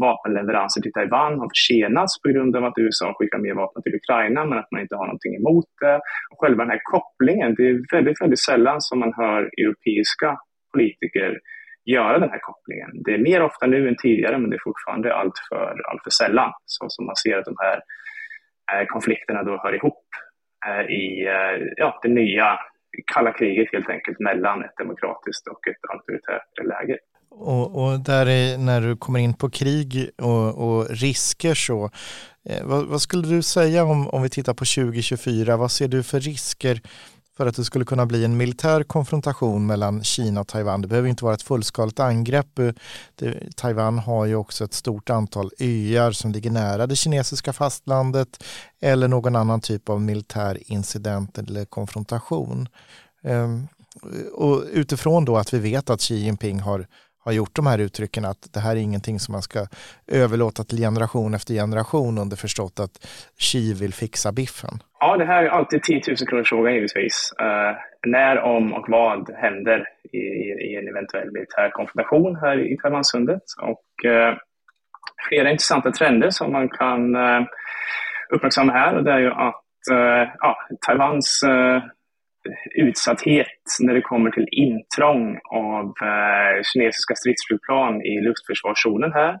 vapenleveranser 0.00 0.80
till 0.80 0.92
Taiwan 0.92 1.38
har 1.38 1.48
försenats 1.54 2.22
på 2.22 2.28
grund 2.28 2.56
av 2.56 2.64
att 2.64 2.78
USA 2.78 3.14
skickar 3.16 3.38
mer 3.38 3.54
vapen 3.54 3.82
till 3.82 3.94
Ukraina 3.94 4.44
men 4.44 4.58
att 4.58 4.70
man 4.72 4.80
inte 4.80 4.96
har 4.96 5.06
någonting 5.06 5.34
emot 5.36 5.70
det. 5.80 5.96
Och 6.30 6.38
själva 6.40 6.64
den 6.64 6.70
här 6.70 6.84
kopplingen, 6.94 7.54
det 7.54 7.62
är 7.70 7.96
väldigt, 7.96 8.22
väldigt 8.22 8.44
sällan 8.50 8.80
som 8.80 8.98
man 8.98 9.12
hör 9.16 9.40
europeiska 9.62 10.30
politiker 10.72 11.30
göra 11.84 12.18
den 12.18 12.30
här 12.30 12.38
kopplingen. 12.38 12.90
Det 13.04 13.14
är 13.14 13.18
mer 13.18 13.42
ofta 13.42 13.66
nu 13.66 13.88
än 13.88 13.96
tidigare 13.96 14.38
men 14.38 14.50
det 14.50 14.56
är 14.56 14.64
fortfarande 14.64 15.14
allt 15.14 15.38
för, 15.48 15.90
allt 15.90 16.02
för 16.04 16.10
sällan 16.10 16.52
så 16.64 16.86
som 16.88 17.06
man 17.06 17.16
ser 17.16 17.38
att 17.38 17.44
de 17.44 17.56
här 17.58 17.80
eh, 18.72 18.86
konflikterna 18.86 19.42
då 19.42 19.60
hör 19.62 19.74
ihop 19.74 20.06
eh, 20.66 20.84
i 21.00 21.26
eh, 21.26 21.66
ja, 21.76 22.00
det 22.02 22.08
nya 22.08 22.58
kalla 23.14 23.32
kriget 23.32 23.72
helt 23.72 23.88
enkelt 23.88 24.20
mellan 24.20 24.64
ett 24.64 24.76
demokratiskt 24.78 25.46
och 25.46 25.68
ett 25.68 25.90
auktoritärt 25.92 26.66
läge. 26.68 26.98
Och, 27.30 27.82
och 27.82 28.00
där 28.00 28.26
är, 28.26 28.58
när 28.58 28.80
du 28.80 28.96
kommer 28.96 29.20
in 29.20 29.34
på 29.34 29.50
krig 29.50 30.10
och, 30.22 30.48
och 30.64 30.90
risker 30.90 31.54
så, 31.54 31.90
eh, 32.48 32.64
vad, 32.64 32.86
vad, 32.86 33.00
skulle 33.00 33.28
du 33.28 33.42
säga 33.42 33.84
om, 33.84 34.08
om 34.08 34.22
vi 34.22 34.30
tittar 34.30 34.54
på 34.54 34.64
2024, 34.64 35.56
vad 35.56 35.70
ser 35.70 35.88
du 35.88 36.02
för 36.02 36.20
risker 36.20 36.80
för 37.40 37.46
att 37.46 37.56
det 37.56 37.64
skulle 37.64 37.84
kunna 37.84 38.06
bli 38.06 38.24
en 38.24 38.36
militär 38.36 38.82
konfrontation 38.82 39.66
mellan 39.66 40.04
Kina 40.04 40.40
och 40.40 40.48
Taiwan. 40.48 40.82
Det 40.82 40.88
behöver 40.88 41.08
inte 41.08 41.24
vara 41.24 41.34
ett 41.34 41.42
fullskaligt 41.42 42.00
angrepp. 42.00 42.58
Eh, 42.58 42.70
det, 43.14 43.56
Taiwan 43.56 43.98
har 43.98 44.24
ju 44.24 44.34
också 44.34 44.64
ett 44.64 44.74
stort 44.74 45.10
antal 45.10 45.50
öar 45.60 46.12
som 46.12 46.32
ligger 46.32 46.50
nära 46.50 46.86
det 46.86 46.96
kinesiska 46.96 47.52
fastlandet 47.52 48.44
eller 48.80 49.08
någon 49.08 49.36
annan 49.36 49.60
typ 49.60 49.88
av 49.88 50.00
militär 50.00 50.58
incident 50.72 51.38
eller 51.38 51.64
konfrontation. 51.64 52.68
Ehm, 53.22 53.68
och 54.34 54.64
utifrån 54.72 55.24
då 55.24 55.36
att 55.36 55.54
vi 55.54 55.58
vet 55.58 55.90
att 55.90 56.00
Xi 56.00 56.14
Jinping 56.14 56.60
har 56.60 56.86
har 57.24 57.32
gjort 57.32 57.56
de 57.56 57.66
här 57.66 57.78
uttrycken 57.78 58.24
att 58.24 58.52
det 58.54 58.60
här 58.60 58.76
är 58.76 58.80
ingenting 58.80 59.18
som 59.20 59.32
man 59.32 59.42
ska 59.42 59.66
överlåta 60.06 60.64
till 60.64 60.78
generation 60.78 61.34
efter 61.34 61.54
generation 61.54 62.18
underförstått 62.18 62.80
att 62.80 63.06
Xi 63.38 63.74
vill 63.74 63.94
fixa 63.94 64.32
biffen? 64.32 64.74
Ja, 65.00 65.16
det 65.16 65.24
här 65.24 65.44
är 65.44 65.48
alltid 65.48 65.82
10 65.82 66.00
000 66.08 66.16
kronors 66.16 66.48
fråga 66.48 66.70
givetvis. 66.70 67.32
Uh, 67.40 67.76
när, 68.06 68.38
om 68.38 68.72
och 68.72 68.86
vad 68.88 69.30
händer 69.34 69.84
i, 70.12 70.18
i, 70.66 70.76
en 70.76 70.88
eventuell 70.88 71.30
militär 71.32 71.70
konfrontation 71.70 72.36
här 72.36 72.72
i 72.72 72.76
Taiwansundet? 72.76 73.42
Och 73.62 74.10
uh, 74.10 74.36
flera 75.28 75.50
intressanta 75.50 75.90
trender 75.90 76.30
som 76.30 76.52
man 76.52 76.68
kan 76.68 77.16
uh, 77.16 77.42
uppmärksamma 78.34 78.72
här 78.72 78.96
och 78.96 79.04
det 79.04 79.12
är 79.12 79.18
ju 79.18 79.30
att 79.30 79.64
ja, 80.38 80.56
Taiwans 80.86 81.40
utsatthet 82.74 83.46
när 83.80 83.94
det 83.94 84.00
kommer 84.00 84.30
till 84.30 84.48
intrång 84.50 85.38
av 85.50 85.84
eh, 85.84 86.62
kinesiska 86.72 87.14
stridsflygplan 87.14 88.02
i 88.02 88.20
luftförsvarszonen 88.20 89.12
här. 89.12 89.38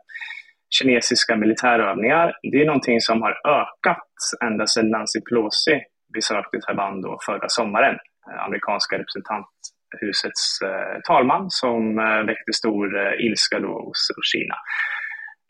Kinesiska 0.78 1.36
militärövningar, 1.36 2.32
det 2.42 2.62
är 2.62 2.66
någonting 2.66 3.00
som 3.00 3.22
har 3.22 3.34
ökat 3.48 4.08
ända 4.44 4.66
sedan 4.66 4.90
Nancy 4.90 5.20
Pelosi 5.20 5.80
besökte 6.14 6.60
Taiwan 6.60 7.00
då 7.02 7.18
förra 7.26 7.48
sommaren. 7.48 7.94
Eh, 8.30 8.44
amerikanska 8.44 8.98
representanthusets 8.98 10.62
eh, 10.64 11.00
talman 11.08 11.46
som 11.48 11.98
eh, 11.98 12.22
väckte 12.26 12.52
stor 12.52 13.06
eh, 13.06 13.26
ilska 13.26 13.58
då 13.58 13.72
hos, 13.72 14.00
hos 14.16 14.32
Kina. 14.32 14.56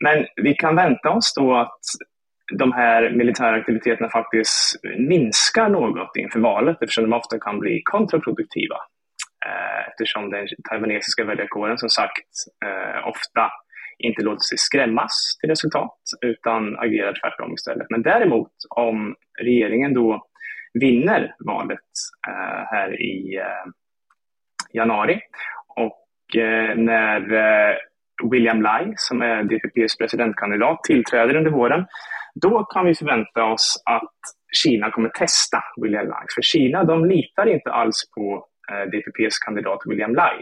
Men 0.03 0.25
vi 0.35 0.53
kan 0.53 0.75
vänta 0.75 1.09
oss 1.09 1.33
då 1.35 1.55
att 1.55 1.79
de 2.51 2.71
här 2.71 3.09
militära 3.09 3.55
aktiviteterna 3.55 4.09
faktiskt 4.09 4.79
minskar 4.97 5.69
något 5.69 6.17
inför 6.17 6.39
valet 6.39 6.77
eftersom 6.81 7.09
de 7.09 7.13
ofta 7.17 7.39
kan 7.39 7.59
bli 7.59 7.81
kontraproduktiva. 7.83 8.75
Eh, 9.45 9.87
eftersom 9.87 10.29
den 10.29 10.47
taiwanesiska 10.69 11.23
väljarkåren 11.23 11.77
som 11.77 11.89
sagt 11.89 12.29
eh, 12.65 13.07
ofta 13.07 13.51
inte 13.99 14.21
låter 14.21 14.43
sig 14.49 14.57
skrämmas 14.57 15.37
till 15.39 15.49
resultat 15.49 15.97
utan 16.21 16.79
agerar 16.79 17.13
tvärtom 17.21 17.53
istället. 17.53 17.87
Men 17.89 18.01
däremot 18.01 18.51
om 18.69 19.15
regeringen 19.41 19.93
då 19.93 20.27
vinner 20.73 21.35
valet 21.45 21.89
eh, 22.27 22.63
här 22.71 23.01
i 23.01 23.39
januari 24.73 25.19
och 25.75 25.97
när 26.75 27.21
William 28.31 28.61
Lai 28.61 28.93
som 28.95 29.21
är 29.21 29.43
DPPs 29.43 29.97
presidentkandidat 29.97 30.83
tillträder 30.83 31.35
under 31.35 31.51
våren 31.51 31.85
då 32.35 32.63
kan 32.63 32.85
vi 32.85 32.95
förvänta 32.95 33.43
oss 33.43 33.83
att 33.85 34.13
Kina 34.53 34.91
kommer 34.91 35.09
testa 35.09 35.63
William 35.81 36.07
Lai. 36.07 36.25
För 36.35 36.41
Kina 36.41 36.83
de 36.83 37.05
litar 37.05 37.45
inte 37.45 37.71
alls 37.71 38.09
på 38.15 38.45
eh, 38.71 38.89
DPPs 38.91 39.39
kandidat 39.39 39.79
William 39.85 40.15
Lai. 40.15 40.37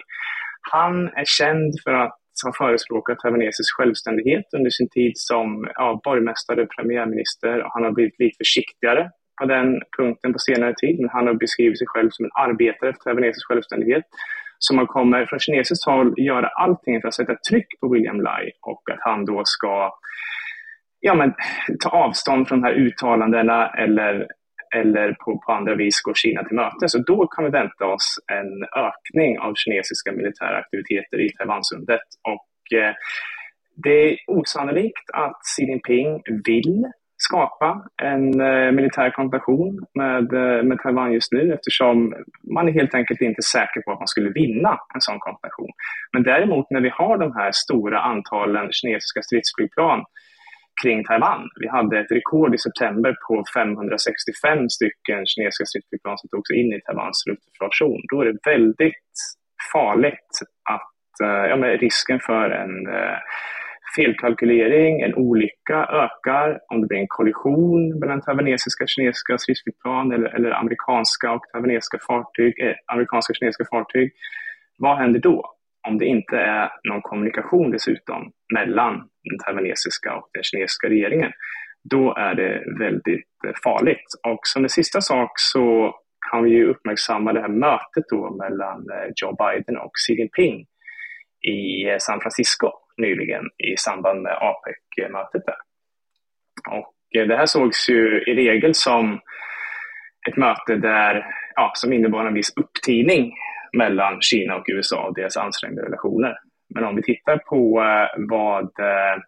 Han 0.72 1.08
är 1.08 1.26
känd 1.26 1.74
för 1.84 1.94
att 1.94 2.20
ha 2.46 2.54
förespråkat 2.58 3.20
taiwanesisk 3.20 3.78
självständighet 3.78 4.46
under 4.58 4.70
sin 4.70 4.90
tid 4.90 5.12
som 5.16 5.68
ja, 5.76 6.02
borgmästare 6.04 6.64
och 6.64 6.70
premiärminister. 6.78 7.64
Han 7.74 7.84
har 7.84 7.92
blivit 7.92 8.20
lite 8.20 8.38
försiktigare 8.38 9.12
på 9.42 9.46
den 9.46 9.82
punkten 9.98 10.34
på 10.34 10.40
senare 10.40 10.74
tid, 10.78 11.00
men 11.00 11.10
han 11.10 11.28
har 11.28 11.34
beskrivit 11.34 11.78
sig 11.78 11.88
själv 11.88 12.10
som 12.12 12.26
en 12.26 12.32
arbetare 12.34 12.94
för 12.94 13.04
taiwanesisk 13.04 13.48
självständighet. 13.48 14.04
Så 14.60 14.76
man 14.76 14.88
kommer 14.88 15.26
från 15.26 15.40
kinesiskt 15.40 15.86
håll 15.86 16.14
göra 16.18 16.48
allting 16.48 17.02
för 17.02 17.08
att 17.08 17.14
sätta 17.14 17.36
tryck 17.50 17.80
på 17.80 17.90
William 17.94 18.22
Lai 18.22 18.52
och 18.62 18.90
att 18.92 19.00
han 19.00 19.26
då 19.26 19.42
ska 19.46 19.92
ja, 21.00 21.14
men, 21.16 21.34
ta 21.84 21.90
avstånd 21.90 22.48
från 22.48 22.62
de 22.62 22.68
här 22.68 22.74
uttalandena 22.74 23.70
eller, 23.70 24.28
eller 24.76 25.14
på, 25.14 25.42
på 25.46 25.52
andra 25.52 25.76
vis 25.76 26.02
gå 26.02 26.14
Kina 26.14 26.44
till 26.44 26.56
mötes. 26.56 26.94
Då 27.08 27.28
kan 27.28 27.46
vi 27.46 27.52
vänta 27.52 27.86
oss 27.86 28.20
en 28.32 28.64
ökning 28.64 29.40
av 29.40 29.54
kinesiska 29.56 30.12
militära 30.12 30.58
aktiviteter 30.58 31.20
i 31.20 31.30
Taiwansundet. 31.30 32.08
Och, 32.24 32.78
eh, 32.78 32.94
det 33.84 33.90
är 33.90 34.18
osannolikt 34.28 35.10
att 35.14 35.40
Xi 35.44 35.64
Jinping 35.64 36.22
vill 36.46 36.86
skapa 37.18 37.86
en 38.02 38.42
eh, 38.42 38.72
militär 38.72 39.10
konfrontation 39.10 39.86
med, 39.94 40.34
eh, 40.34 40.64
med 40.64 40.80
Taiwan 40.80 41.14
just 41.14 41.32
nu 41.32 41.54
eftersom 41.54 42.16
man 42.56 42.68
är 42.68 42.72
helt 42.72 42.94
enkelt 42.94 43.22
inte 43.22 43.42
säker 43.42 43.82
på 43.82 43.92
att 43.92 44.00
man 44.00 44.08
skulle 44.08 44.30
vinna 44.30 44.70
en 44.94 45.02
sån 45.02 45.20
konfrontation. 45.20 45.70
Men 46.14 46.24
däremot 46.24 46.70
när 46.70 46.82
vi 46.82 46.90
har 46.90 47.18
de 47.18 47.36
här 47.36 47.52
stora 47.52 48.00
antalen 48.00 48.72
kinesiska 48.72 49.22
stridsflygplan 49.22 50.06
kring 50.84 51.04
Taiwan. 51.04 51.42
Vi 51.62 51.68
hade 51.68 52.00
ett 52.00 52.12
rekord 52.12 52.56
i 52.56 52.58
september 52.58 53.16
på 53.28 53.44
565 53.54 54.70
stycken 54.70 55.26
kinesiska 55.26 55.66
stridsflygplan 55.66 56.18
som 56.18 56.30
tog 56.30 56.48
sig 56.48 56.56
in 56.62 56.74
i 56.74 56.82
Taiwans 56.82 57.24
luftförsvarszon. 57.30 58.02
Då 58.12 58.22
är 58.22 58.26
det 58.26 58.38
väldigt 58.54 59.16
farligt 59.74 60.32
att 60.76 61.14
eh, 61.24 61.46
ja, 61.50 61.56
men 61.56 61.70
risken 61.78 62.20
för 62.20 62.50
en 62.50 62.76
eh, 62.88 63.18
felkalkylering, 63.96 65.02
en 65.02 65.16
olycka 65.16 65.78
ökar 66.04 66.60
om 66.72 66.82
det 66.82 66.88
blir 66.88 67.00
en 67.00 67.08
kollision 67.18 68.00
mellan 68.00 68.22
taiwanesiska 68.22 68.84
och 68.84 68.90
kinesiska 68.90 69.38
stridsflygplan 69.38 70.12
eller, 70.12 70.30
eller 70.36 70.52
amerikanska 70.52 71.32
och 71.32 71.44
taiwanesiska 71.52 71.98
fartyg, 72.08 72.54
eh, 72.60 72.76
amerikanska 72.94 73.32
och 73.32 73.36
kinesiska 73.36 73.66
fartyg. 73.72 74.12
Vad 74.78 74.98
händer 74.98 75.20
då? 75.20 75.59
Om 75.88 75.98
det 75.98 76.06
inte 76.06 76.38
är 76.38 76.72
någon 76.90 77.02
kommunikation 77.02 77.72
dessutom 77.72 78.32
mellan 78.54 78.94
den 79.30 79.40
taiwanesiska 79.46 80.16
och 80.16 80.30
den 80.34 80.44
kinesiska 80.44 80.90
regeringen, 80.90 81.32
då 81.84 82.16
är 82.16 82.36
det 82.36 82.64
väldigt 82.80 83.36
eh, 83.48 83.54
farligt. 83.64 84.08
Och 84.28 84.40
som 84.44 84.64
en 84.64 84.70
sista 84.70 85.02
sak 85.02 85.32
så 85.36 85.96
kan 86.32 86.44
vi 86.44 86.50
ju 86.50 86.70
uppmärksamma 86.70 87.34
det 87.34 87.42
här 87.42 87.48
mötet 87.48 88.04
då 88.10 88.36
mellan 88.36 88.90
eh, 88.90 89.12
Joe 89.16 89.36
Biden 89.36 89.78
och 89.78 89.92
Xi 89.94 90.14
Jinping 90.14 90.66
i 91.42 91.90
eh, 91.90 91.98
San 92.00 92.22
Francisco 92.22 92.72
nyligen 92.98 93.44
i 93.44 93.78
samband 93.78 94.22
med 94.22 94.34
APEC-mötet 94.34 95.46
där. 95.46 95.56
Och 96.78 96.94
det 97.12 97.36
här 97.36 97.46
sågs 97.46 97.90
ju 97.90 98.24
i 98.28 98.36
regel 98.36 98.76
som 98.76 99.20
ett 100.30 100.38
möte 100.38 100.76
där, 100.76 101.26
ja, 101.56 101.72
som 101.76 101.94
innebar 101.94 102.26
en 102.26 102.34
viss 102.34 102.54
upptining 102.58 103.34
mellan 103.78 104.22
Kina 104.22 104.56
och 104.56 104.66
USA 104.68 105.08
och 105.08 105.16
deras 105.16 105.38
ansträngda 105.38 105.82
relationer. 105.82 106.36
Men 106.76 106.84
om 106.84 106.96
vi 106.96 107.02
tittar 107.02 107.38
på 107.38 107.82
eh, 107.82 108.26
vad 108.30 108.64
eh, 108.64 109.22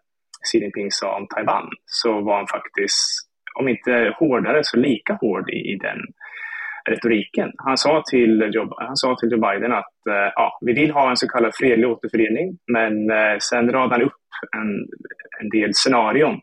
Xi 0.46 0.58
Jinping 0.58 0.90
sa 0.90 1.16
om 1.16 1.26
Taiwan 1.26 1.68
så 1.84 2.20
var 2.20 2.36
han 2.36 2.46
faktiskt, 2.46 3.28
om 3.60 3.68
inte 3.68 4.14
hårdare, 4.18 4.60
så 4.62 4.76
lika 4.76 5.14
hård 5.14 5.50
i, 5.50 5.56
i 5.72 5.78
den 5.82 5.98
retoriken. 6.90 7.52
Han 7.56 7.78
sa 7.78 8.02
till 8.10 8.50
Joe, 8.54 8.74
han 8.76 8.96
sa 8.96 9.16
till 9.16 9.30
Joe 9.32 9.40
Biden 9.40 9.72
att 9.72 10.06
eh, 10.08 10.32
ja, 10.34 10.58
vi 10.60 10.72
vill 10.72 10.90
ha 10.90 11.10
en 11.10 11.16
så 11.16 11.28
kallad 11.28 11.52
fredlig 11.54 11.88
återförening, 11.88 12.58
men 12.72 12.92
sen 13.40 13.72
radade 13.72 13.94
han 13.94 14.02
upp 14.02 14.22
en, 14.56 14.68
en 15.40 15.48
del 15.48 15.70
scenarion 15.74 16.40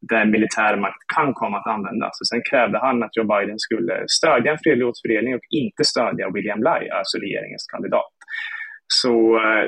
där 0.00 0.24
militär 0.24 0.76
makt 0.76 1.02
kan 1.14 1.34
komma 1.34 1.58
att 1.58 1.66
användas. 1.66 2.20
Och 2.20 2.26
sen 2.26 2.42
krävde 2.50 2.78
han 2.78 3.02
att 3.02 3.16
Joe 3.16 3.24
Biden 3.24 3.58
skulle 3.58 4.04
stödja 4.08 4.52
en 4.52 4.58
fredlig 4.64 4.86
återförening 4.86 5.34
och 5.34 5.46
inte 5.50 5.84
stödja 5.84 6.30
William 6.30 6.62
Lai, 6.62 6.90
alltså 6.90 7.18
regeringens 7.18 7.66
kandidat. 7.72 8.12
Så 8.86 9.36
eh, 9.36 9.66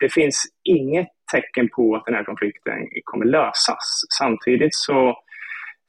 det 0.00 0.12
finns 0.12 0.44
inget 0.64 1.08
tecken 1.32 1.68
på 1.76 1.96
att 1.96 2.04
den 2.04 2.14
här 2.14 2.24
konflikten 2.24 2.78
kommer 3.04 3.26
lösas. 3.26 3.84
Samtidigt 4.18 4.74
så 4.74 5.16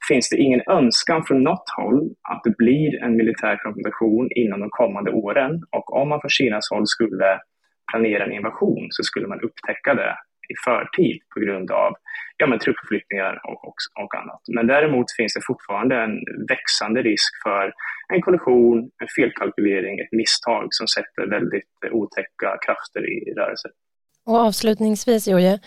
finns 0.08 0.28
det 0.28 0.36
ingen 0.36 0.62
önskan 0.70 1.24
från 1.24 1.42
något 1.42 1.70
håll 1.76 2.00
att 2.28 2.40
det 2.44 2.56
blir 2.56 3.02
en 3.04 3.16
militär 3.16 3.56
konfrontation 3.56 4.28
inom 4.34 4.60
de 4.60 4.68
kommande 4.70 5.10
åren. 5.10 5.62
Och 5.76 5.96
om 5.96 6.08
man 6.08 6.20
från 6.20 6.30
Kinas 6.30 6.70
håll 6.70 6.86
skulle 6.86 7.40
planera 7.90 8.24
en 8.24 8.32
invasion 8.32 8.86
så 8.90 9.02
skulle 9.02 9.26
man 9.28 9.40
upptäcka 9.40 9.94
det 9.94 10.14
i 10.52 10.54
förtid 10.64 11.16
på 11.34 11.40
grund 11.40 11.70
av 11.70 11.92
ja, 12.36 12.46
men 12.46 12.58
truppförflyttningar 12.58 13.40
och, 13.48 13.64
och, 13.68 13.78
och, 14.02 14.14
annat. 14.20 14.42
Men 14.56 14.66
däremot 14.66 15.06
finns 15.16 15.34
det 15.34 15.40
fortfarande 15.46 15.94
en 16.04 16.14
växande 16.48 17.02
risk 17.02 17.32
för 17.42 17.72
en 18.14 18.22
kollision, 18.22 18.78
en 19.02 19.08
felkalkylering, 19.16 19.98
ett 19.98 20.12
misstag 20.12 20.66
som 20.70 20.86
sätter 20.88 21.30
väldigt 21.30 21.74
otäcka 21.92 22.48
krafter 22.66 23.02
i 23.14 23.34
rörelse. 23.40 23.68
Och 24.26 24.36
avslutningsvis, 24.36 25.28
Jojje, 25.28 25.58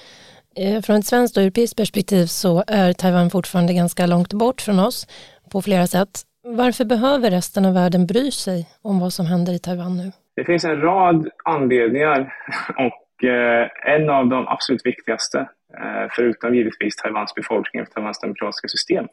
eh, 0.55 0.81
från 0.81 0.95
ett 0.95 1.05
svenskt 1.05 1.37
och 1.37 1.43
europeiskt 1.43 1.77
perspektiv 1.77 2.25
så 2.25 2.63
är 2.67 2.93
Taiwan 2.93 3.29
fortfarande 3.29 3.73
ganska 3.73 4.05
långt 4.05 4.33
bort 4.33 4.61
från 4.61 4.79
oss 4.79 5.07
på 5.51 5.61
flera 5.61 5.87
sätt. 5.87 6.09
Varför 6.43 6.85
behöver 6.85 7.31
resten 7.31 7.65
av 7.65 7.73
världen 7.73 8.07
bry 8.07 8.31
sig 8.31 8.69
om 8.81 8.99
vad 8.99 9.13
som 9.13 9.25
händer 9.25 9.53
i 9.53 9.59
Taiwan 9.59 9.97
nu? 9.97 10.11
Det 10.35 10.45
finns 10.45 10.65
en 10.65 10.81
rad 10.81 11.29
anledningar 11.45 12.33
och 12.77 13.00
Eh, 13.23 13.67
en 13.86 14.10
av 14.10 14.27
de 14.27 14.47
absolut 14.47 14.86
viktigaste, 14.86 15.39
eh, 15.79 16.07
förutom 16.12 16.55
givetvis 16.55 16.95
Taiwans 16.95 17.36
befolkning 17.36 17.81
och 17.81 17.91
Taiwans 17.91 18.19
demokratiska 18.19 18.67
system, 18.67 19.07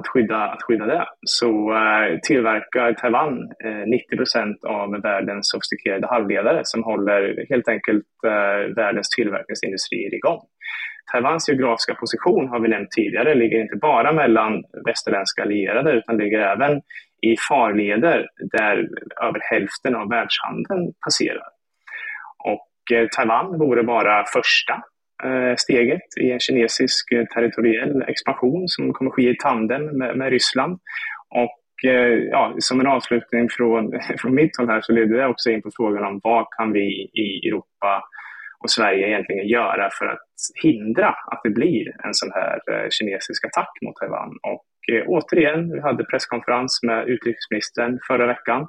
att 0.00 0.06
skydda, 0.06 0.36
att 0.36 0.62
skydda 0.62 0.86
det 0.86 1.06
så 1.22 1.74
eh, 1.74 2.18
tillverkar 2.22 2.92
Taiwan 2.92 3.32
eh, 3.64 3.86
90 3.86 4.16
procent 4.16 4.64
av 4.64 4.90
världens 5.02 5.48
sofistikerade 5.50 6.06
halvledare 6.06 6.60
som 6.64 6.82
håller 6.82 7.46
helt 7.48 7.68
enkelt 7.68 8.06
eh, 8.26 8.74
världens 8.76 9.08
tillverkningsindustrier 9.08 10.14
igång. 10.14 10.40
Taiwans 11.12 11.48
geografiska 11.48 11.94
position 11.94 12.48
har 12.48 12.60
vi 12.60 12.68
nämnt 12.68 12.90
tidigare, 12.90 13.34
ligger 13.34 13.62
inte 13.62 13.76
bara 13.76 14.12
mellan 14.12 14.62
västerländska 14.86 15.42
allierade 15.42 15.92
utan 15.92 16.16
ligger 16.16 16.38
även 16.38 16.80
i 17.22 17.36
farleder 17.48 18.26
där 18.52 18.76
över 19.22 19.40
hälften 19.50 19.94
av 19.94 20.08
världshandeln 20.08 20.92
passerar. 21.04 21.61
Och 22.82 23.10
Taiwan 23.16 23.58
vore 23.58 23.82
bara 23.82 24.24
första 24.24 24.72
eh, 25.24 25.56
steget 25.56 26.18
i 26.20 26.30
en 26.30 26.40
kinesisk 26.40 27.12
eh, 27.12 27.24
territoriell 27.24 28.02
expansion 28.02 28.68
som 28.68 28.92
kommer 28.92 29.10
ske 29.10 29.30
i 29.30 29.36
tandem 29.36 29.98
med, 29.98 30.16
med 30.16 30.30
Ryssland. 30.30 30.78
Och 31.34 31.58
ja, 32.30 32.54
som 32.58 32.80
en 32.80 32.86
avslutning 32.86 33.48
från, 33.48 33.92
från 34.18 34.34
mitt 34.34 34.56
håll 34.58 34.68
här 34.68 34.80
så 34.80 34.92
leder 34.92 35.16
det 35.16 35.26
också 35.26 35.50
in 35.50 35.62
på 35.62 35.70
frågan 35.76 36.04
om 36.04 36.20
vad 36.22 36.46
kan 36.56 36.72
vi 36.72 37.10
i 37.14 37.48
Europa 37.48 38.02
och 38.60 38.70
Sverige 38.70 39.06
egentligen 39.08 39.48
göra 39.48 39.90
för 39.98 40.06
att 40.06 40.28
hindra 40.62 41.08
att 41.08 41.40
det 41.44 41.50
blir 41.50 41.88
en 42.04 42.14
sån 42.14 42.32
här 42.32 42.60
kinesisk 42.90 43.44
attack 43.44 43.72
mot 43.82 43.96
Taiwan. 43.96 44.38
Och 44.42 44.64
återigen, 45.06 45.72
vi 45.72 45.80
hade 45.80 46.04
presskonferens 46.04 46.80
med 46.82 47.08
utrikesministern 47.08 47.98
förra 48.08 48.26
veckan 48.26 48.66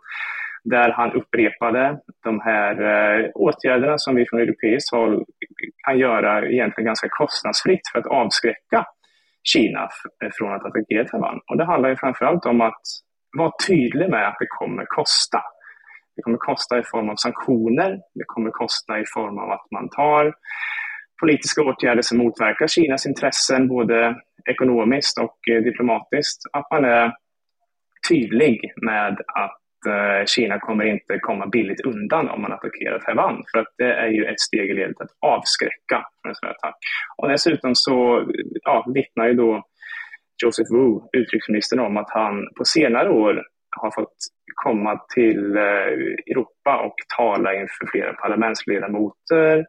där 0.63 0.91
han 0.91 1.11
upprepade 1.11 1.99
de 2.23 2.41
här 2.41 2.81
eh, 2.81 3.29
åtgärderna 3.35 3.97
som 3.97 4.15
vi 4.15 4.25
från 4.29 4.41
europeiskt 4.41 4.91
håll 4.91 5.25
kan 5.87 5.97
göra 5.97 6.49
egentligen 6.49 6.85
ganska 6.85 7.09
kostnadsfritt 7.09 7.81
för 7.91 7.99
att 7.99 8.05
avskräcka 8.05 8.85
Kina 9.43 9.89
från 10.37 10.53
att 10.53 10.65
attackera 10.65 11.05
Taiwan. 11.05 11.39
Och 11.47 11.57
det 11.57 11.65
handlar 11.65 11.89
ju 11.89 11.95
framförallt 11.95 12.45
om 12.45 12.61
att 12.61 12.81
vara 13.37 13.51
tydlig 13.67 14.09
med 14.09 14.27
att 14.27 14.37
det 14.39 14.47
kommer 14.49 14.85
kosta. 14.85 15.41
Det 16.15 16.21
kommer 16.21 16.37
kosta 16.37 16.79
i 16.79 16.83
form 16.83 17.09
av 17.09 17.15
sanktioner, 17.15 17.99
det 18.13 18.23
kommer 18.27 18.51
kosta 18.51 18.99
i 18.99 19.03
form 19.13 19.37
av 19.37 19.51
att 19.51 19.71
man 19.71 19.89
tar 19.89 20.33
politiska 21.19 21.61
åtgärder 21.61 22.01
som 22.01 22.17
motverkar 22.17 22.67
Kinas 22.67 23.05
intressen 23.05 23.67
både 23.67 24.15
ekonomiskt 24.49 25.19
och 25.19 25.37
eh, 25.51 25.63
diplomatiskt. 25.63 26.41
Att 26.53 26.71
man 26.71 26.85
är 26.85 27.13
tydlig 28.09 28.73
med 28.81 29.17
att 29.33 29.62
Eh, 29.85 30.25
Kina 30.25 30.59
kommer 30.59 30.85
inte 30.85 31.19
komma 31.19 31.47
billigt 31.47 31.85
undan 31.85 32.29
om 32.29 32.41
man 32.41 32.51
attackerar 32.51 32.99
Taiwan. 32.99 33.43
För 33.51 33.59
att 33.59 33.73
det 33.77 33.93
är 33.93 34.07
ju 34.07 34.25
ett 34.25 34.39
steg 34.39 34.69
i 34.69 34.73
ledet 34.73 35.01
att 35.01 35.11
avskräcka 35.19 36.05
från 36.21 36.29
en 36.29 36.35
sån 36.35 36.49
attack. 36.49 36.75
Och 37.17 37.29
dessutom 37.29 37.71
så 37.75 38.25
ja, 38.63 38.85
vittnar 38.93 39.27
ju 39.27 39.33
då 39.33 39.63
Joseph 40.43 40.71
Wu, 40.73 40.99
utrikesministern, 41.13 41.79
om 41.79 41.97
att 41.97 42.09
han 42.09 42.47
på 42.57 42.65
senare 42.65 43.09
år 43.09 43.43
har 43.81 43.91
fått 43.91 44.17
komma 44.63 44.99
till 45.15 45.57
eh, 45.57 45.91
Europa 46.31 46.77
och 46.85 46.95
tala 47.17 47.53
inför 47.53 47.87
flera 47.91 48.13
parlamentsledamöter, 48.13 49.65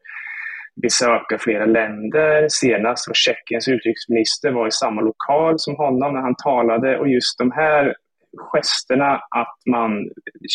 besöka 0.82 1.38
flera 1.38 1.66
länder. 1.66 2.46
Senast 2.48 3.08
var 3.08 3.14
Tjeckiens 3.14 3.68
utrikesminister 3.68 4.50
var 4.50 4.66
i 4.66 4.70
samma 4.70 5.00
lokal 5.00 5.54
som 5.58 5.76
honom 5.76 6.12
när 6.12 6.20
han 6.20 6.36
talade 6.36 6.98
och 6.98 7.08
just 7.08 7.38
de 7.38 7.50
här 7.50 7.94
gesterna 8.36 9.20
att 9.30 9.56
man 9.70 10.10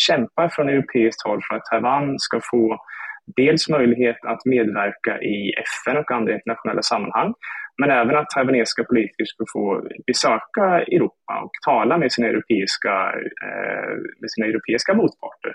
kämpar 0.06 0.48
från 0.48 0.68
europeiskt 0.68 1.22
håll 1.26 1.40
för 1.48 1.56
att 1.56 1.64
Taiwan 1.64 2.18
ska 2.18 2.40
få 2.50 2.78
dels 3.36 3.68
möjlighet 3.68 4.24
att 4.24 4.44
medverka 4.44 5.20
i 5.20 5.52
FN 5.84 5.96
och 5.96 6.10
andra 6.10 6.34
internationella 6.34 6.82
sammanhang, 6.82 7.34
men 7.80 7.90
även 7.90 8.16
att 8.16 8.30
taiwanesiska 8.30 8.84
politiker 8.84 9.24
ska 9.24 9.44
få 9.52 9.82
besöka 10.06 10.66
Europa 10.94 11.40
och 11.44 11.50
tala 11.66 11.98
med 11.98 12.12
sina 12.12 12.26
europeiska, 12.28 12.94
eh, 13.46 13.94
med 14.20 14.30
sina 14.30 14.46
europeiska 14.46 14.94
motparter. 14.94 15.52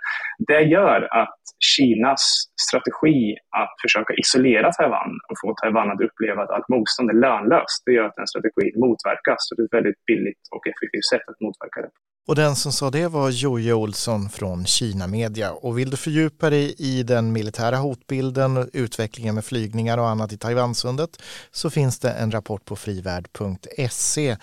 Det 0.47 0.61
gör 0.61 1.07
att 1.21 1.39
Kinas 1.59 2.23
strategi 2.67 3.37
att 3.61 3.73
försöka 3.81 4.13
isolera 4.13 4.71
Taiwan 4.71 5.11
och 5.29 5.37
få 5.41 5.53
Taiwan 5.53 5.91
att 5.91 6.01
uppleva 6.01 6.43
att 6.43 6.49
allt 6.49 6.69
motstånd 6.69 7.09
är 7.09 7.13
lönlöst, 7.13 7.83
det 7.85 7.91
gör 7.91 8.05
att 8.05 8.15
den 8.15 8.27
strategin 8.27 8.73
motverkas. 8.85 9.41
Och 9.51 9.55
det 9.57 9.61
är 9.63 9.65
ett 9.65 9.79
väldigt 9.79 10.05
billigt 10.05 10.43
och 10.55 10.67
effektivt 10.67 11.07
sätt 11.11 11.25
att 11.27 11.41
motverka 11.45 11.81
det. 11.81 11.91
Och 12.27 12.35
den 12.35 12.55
som 12.55 12.71
sa 12.71 12.91
det 12.91 13.07
var 13.07 13.29
Joje 13.29 13.73
Olsson 13.73 14.29
från 14.29 14.65
Kina 14.65 15.07
Media. 15.07 15.51
Och 15.51 15.79
vill 15.79 15.89
du 15.89 15.97
fördjupa 15.97 16.49
dig 16.49 16.75
i 16.77 17.03
den 17.03 17.31
militära 17.31 17.77
hotbilden, 17.77 18.69
utvecklingen 18.73 19.35
med 19.35 19.45
flygningar 19.45 19.97
och 19.97 20.09
annat 20.09 20.33
i 20.33 20.37
Taiwansundet 20.37 21.21
så 21.51 21.69
finns 21.69 21.99
det 21.99 22.11
en 22.11 22.31
rapport 22.31 22.65
på 22.65 22.75
frivärd.se 22.75 24.37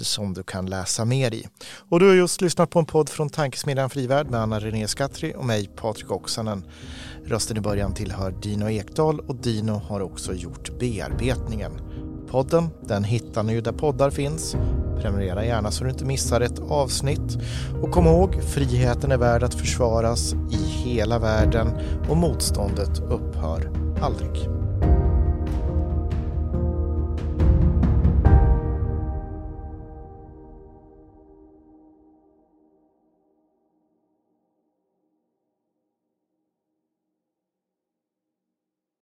som 0.00 0.34
du 0.34 0.42
kan 0.42 0.66
läsa 0.66 1.04
mer 1.04 1.34
i. 1.34 1.48
Och 1.88 2.00
du 2.00 2.08
har 2.08 2.14
just 2.14 2.40
lyssnat 2.40 2.70
på 2.70 2.78
en 2.78 2.86
podd 2.86 3.08
från 3.08 3.30
Tankesmedjan 3.30 3.90
Frivärd 3.90 4.30
med 4.30 4.40
Anna 4.40 4.60
René 4.60 4.88
Skattri 4.88 5.34
och 5.36 5.44
mig 5.44 5.66
Patrik 5.76 6.10
Oksanen. 6.10 6.66
Rösten 7.24 7.56
i 7.56 7.60
början 7.60 7.94
tillhör 7.94 8.30
Dino 8.30 8.70
Ekdal 8.70 9.20
och 9.20 9.36
Dino 9.36 9.72
har 9.72 10.00
också 10.00 10.34
gjort 10.34 10.78
bearbetningen. 10.78 11.72
Podden 12.32 12.68
den 12.80 13.04
hittar 13.04 13.42
ni 13.42 13.52
ju 13.52 13.60
där 13.60 13.72
poddar 13.72 14.10
finns. 14.10 14.56
Prenumerera 15.00 15.44
gärna 15.44 15.70
så 15.70 15.84
du 15.84 15.90
inte 15.90 16.04
missar 16.04 16.40
ett 16.40 16.58
avsnitt. 16.58 17.38
Och 17.82 17.90
kom 17.90 18.06
ihåg, 18.06 18.42
friheten 18.42 19.12
är 19.12 19.16
värd 19.16 19.42
att 19.42 19.54
försvaras 19.54 20.34
i 20.50 20.56
hela 20.56 21.18
världen 21.18 21.68
och 22.08 22.16
motståndet 22.16 23.00
upphör 23.00 23.70
aldrig. 24.00 24.61